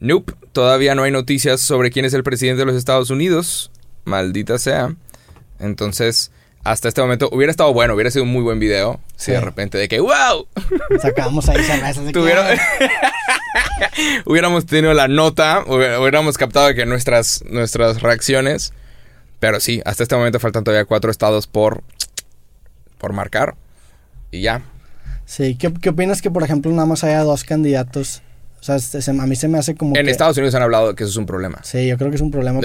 [0.00, 3.70] Nope, todavía no hay noticias sobre quién es el presidente de los Estados Unidos.
[4.04, 4.94] Maldita sea.
[5.58, 6.32] Entonces,
[6.70, 9.00] hasta este momento hubiera estado bueno, hubiera sido un muy buen video.
[9.16, 9.32] Si Sí.
[9.32, 10.46] de repente de que, wow,
[11.00, 12.56] Sacamos ahí cervezas de que, Tuvieron- "Ah,
[14.26, 18.72] hubiéramos tenido la nota, hubi- hubiéramos captado que nuestras, nuestras reacciones.
[19.38, 21.82] Pero sí, hasta este momento faltan todavía cuatro estados por,
[22.98, 23.54] por marcar.
[24.30, 24.62] Y ya.
[25.26, 28.22] Sí, ¿qué, qué opinas que, por ejemplo, nada más haya dos candidatos?
[28.60, 30.10] O sea, se- se- a mí se me hace como En que...
[30.10, 31.58] Estados Unidos han hablado que eso es un problema.
[31.64, 32.60] Sí, yo creo que es un problema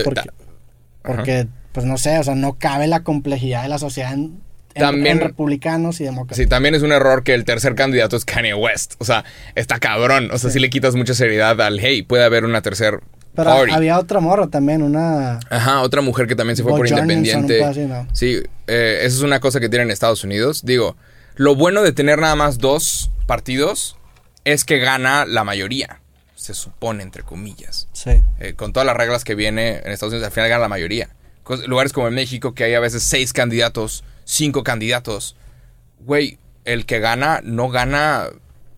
[1.04, 4.40] porque pues no sé, o sea, no cabe la complejidad de la sociedad en,
[4.74, 6.38] También- en republicanos y demócratas.
[6.38, 8.96] Sí, también es un error que el tercer candidato es Kanye West.
[9.00, 9.24] O sea,
[9.56, 10.30] está cabrón.
[10.32, 10.56] O sea, Sí.
[10.56, 13.00] si le quitas mucha seriedad al, hey, puede haber una tercer
[13.36, 13.72] Pero party.
[13.74, 15.40] había otra morra también, una...
[15.50, 17.62] Ajá, otra mujer que también se fue Bo por independiente.
[18.14, 20.64] Sí, eh, eso es una cosa que tienen en Estados Unidos.
[20.66, 20.96] Digo,
[21.36, 23.98] lo bueno de tener nada más dos partidos
[24.46, 26.00] es que gana la mayoría.
[26.36, 27.88] Se supone, entre comillas.
[27.94, 28.22] Sí.
[28.40, 31.10] Eh, con todas las reglas que viene en Estados Unidos, al final gana la mayoría.
[31.68, 35.36] Lugares como en México, que hay a veces seis candidatos, cinco candidatos.
[36.00, 38.28] Güey, el que gana, no gana,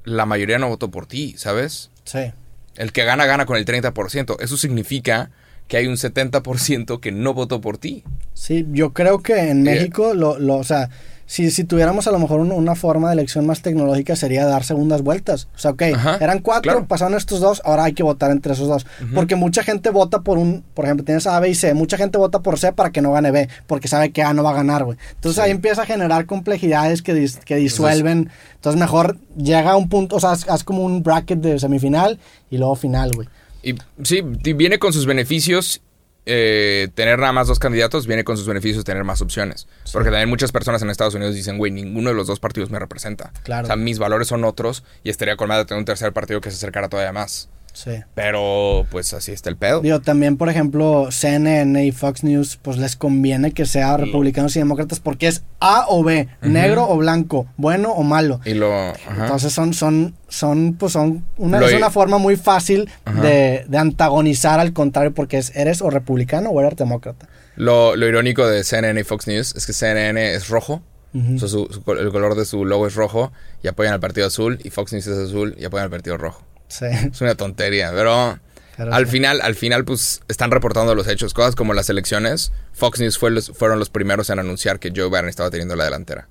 [0.04, 1.92] la mayoría no votó por ti, ¿sabes?
[2.06, 2.32] Sí.
[2.76, 4.38] El que gana, gana con el 30%.
[4.42, 5.32] Eso significa
[5.68, 8.04] que hay un 70% que no votó por ti.
[8.34, 9.64] Sí, yo creo que en.
[9.64, 10.90] México, lo, lo, o sea,
[11.26, 14.64] si, si tuviéramos a lo mejor un- una forma de elección más tecnológica sería dar
[14.64, 15.48] segundas vueltas.
[15.56, 16.86] O sea, ok, Ajá, eran cuatro, claro.
[16.88, 18.86] pasaron estos dos, ahora hay que votar entre esos dos.
[19.16, 22.18] Porque mucha gente vota por un, por ejemplo, tienes A, B y C, mucha gente
[22.18, 24.56] vota por C para que no gane B, porque sabe que A no va a
[24.56, 24.98] ganar, güey.
[25.16, 28.30] Entonces ahí empieza a generar complejidades que, dis- que disuelven.
[28.56, 32.20] Entonces mejor llega a un punto, o sea, haz, haz como un bracket de semifinal
[32.50, 33.28] y luego final, güey.
[33.64, 35.82] Y sí, y viene con sus beneficios
[36.26, 39.68] eh, tener nada más dos candidatos, viene con sus beneficios tener más opciones.
[39.92, 42.80] Porque también muchas personas en Estados Unidos dicen, güey, ninguno de los dos partidos me
[42.80, 43.32] representa.
[43.44, 43.64] Claro.
[43.64, 46.50] O sea, mis valores son otros y estaría con de tener un tercer partido que
[46.50, 47.50] se acercara todavía más.
[47.74, 47.92] Sí.
[48.14, 49.82] Pero, pues así está el pedo.
[49.82, 54.60] Digo, también, por ejemplo, CNN y Fox News, pues les conviene que sea republicanos y
[54.60, 58.40] demócratas porque es A o B, negro o blanco, bueno o malo.
[58.46, 58.72] Y lo...
[58.72, 59.24] ajá.
[59.24, 62.90] Entonces son, son, son, pues son una, Lo es una forma muy fácil
[63.22, 67.28] de, de antagonizar al contrario porque es, eres o republicano o eres demócrata.
[67.56, 70.82] Lo, lo irónico de CNN y Fox News es que CNN es rojo.
[71.16, 74.26] O sea, su- su el color de su logo es rojo y apoyan al partido
[74.26, 74.58] azul.
[74.64, 76.44] Y Fox News es azul y apoyan al partido rojo.
[76.80, 76.86] Sí.
[77.12, 78.40] Es una tontería, pero...
[78.76, 79.12] Pero al sí.
[79.12, 81.36] final, al final, pues están reportando los hechos.
[81.36, 82.52] Cosas como las elecciones.
[82.74, 85.84] Fox News fue los- fueron los primeros en anunciar que Joe Biden estaba teniendo la
[85.84, 86.28] delantera.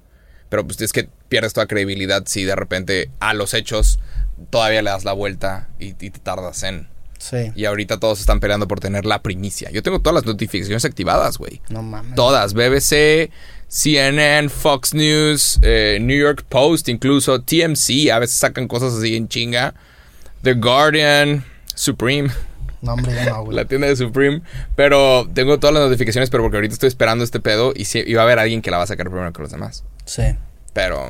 [0.49, 4.01] Pero pues es que pierdes toda credibilidad si de repente a los hechos
[4.51, 6.89] todavía le das la vuelta y, y te tardas en.
[7.19, 7.53] Sí.
[7.55, 9.71] Y ahorita todos están peleando por tener la primicia.
[9.71, 11.63] Yo tengo todas las notificaciones activadas, güey.
[11.71, 12.17] No mames.
[12.17, 12.55] Todas.
[12.55, 13.31] BBC,
[13.69, 18.11] CNN, Fox News, eh, New York Post, incluso TMC.
[18.13, 19.75] A veces sacan cosas así en chinga.
[20.43, 22.31] The Guardian, Supreme.
[22.81, 23.57] No, hombre, ya no, güey.
[23.57, 24.43] La tienda de Supreme.
[24.75, 28.15] Pero tengo todas las notificaciones, pero porque ahorita estoy esperando este pedo y, sí, y
[28.15, 29.85] va a haber alguien que la va a sacar primero que los demás.
[30.05, 30.25] Sí.
[30.73, 31.09] Pero,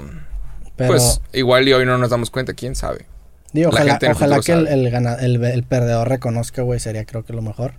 [0.76, 3.06] Pero, pues igual y hoy no nos damos cuenta, quién sabe.
[3.52, 7.40] digo, ojalá, que el, el, gana- el, el perdedor reconozca, güey, sería creo que lo
[7.42, 7.72] mejor.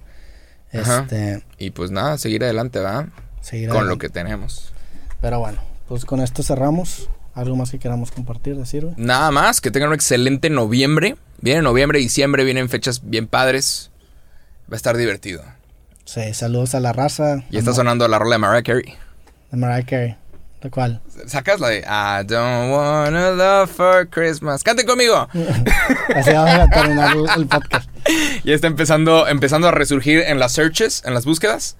[0.73, 1.01] Ajá.
[1.03, 3.09] Este, Y pues nada, seguir adelante, ¿va?
[3.41, 4.73] seguir Con lo que tenemos.
[5.21, 7.09] Pero bueno, pues con esto cerramos.
[7.35, 8.95] ¿Algo más que queramos compartir, decir, güey?
[8.97, 11.15] Nada más, que tengan un excelente noviembre.
[11.43, 13.91] Viene noviembre, diciembre, vienen fechas bien padres.
[14.71, 15.43] Va a estar divertido.
[16.05, 17.43] Sí, saludos a la raza.
[17.51, 18.95] Y está sonando la rola de Mariah Carey.
[19.51, 20.15] De Mariah Carey.
[20.61, 21.01] ¿De cuál?
[21.27, 24.63] ¿Sacas la de I don't wanna love for Christmas?
[24.63, 25.27] ¡Canten conmigo!
[26.15, 27.89] Así vamos a terminar el, podcast.
[28.45, 31.75] Ya está empezando, empezando a resurgir en las searches, en las búsquedas,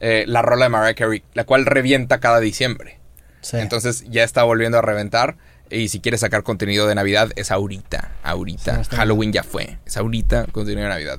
[0.00, 2.98] eh, la rola de Mariah Carey, la cual revienta cada diciembre.
[3.40, 3.56] Sí.
[3.56, 5.38] Entonces ya está volviendo a reventar.
[5.70, 8.12] Y si quieres sacar contenido de Navidad, es ahorita.
[8.22, 8.84] Ahorita.
[8.84, 9.78] Sí, Halloween ya fue.
[9.84, 11.18] Es ahorita contenido de Navidad.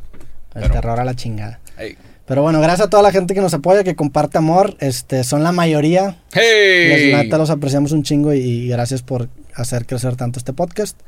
[0.55, 1.59] El Pero- terror a la chingada.
[2.25, 4.75] Pero bueno, gracias a toda la gente que nos apoya, que comparte amor.
[4.79, 6.17] Este, son la mayoría.
[6.33, 7.13] ¡Hey!
[7.15, 10.99] Neta los apreciamos un chingo y, y gracias por hacer crecer tanto este podcast.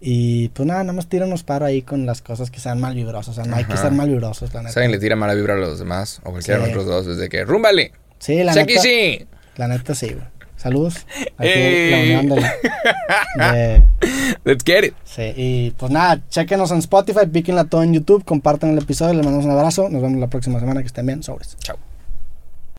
[0.00, 3.36] Y pues nada, nada más tíranos paro ahí con las cosas que sean mal vibrosas.
[3.38, 3.82] O sea, no hay que Ajá.
[3.82, 4.78] ser mal vibrosos, la neta.
[4.80, 6.72] Alguien le tira mala vibra a los demás, o cualquiera de Sí.
[6.72, 7.92] nosotros dos, desde que rúmbale.
[8.18, 8.80] Sí, la neta.
[8.80, 9.26] sí.
[9.56, 10.24] La neta sí, güey.
[10.66, 11.06] Saludos.
[11.38, 11.90] Aquí Ey.
[11.90, 12.40] la unión de,
[13.36, 13.82] la- de-
[14.44, 14.94] Let's get it.
[15.04, 19.24] Sí, y pues nada, chequenos en Spotify, píquenla todo en YouTube, compartan el episodio, les
[19.24, 19.88] mandamos un abrazo.
[19.88, 21.56] Nos vemos la próxima semana, que estén bien, sobres.
[21.60, 21.76] Chao.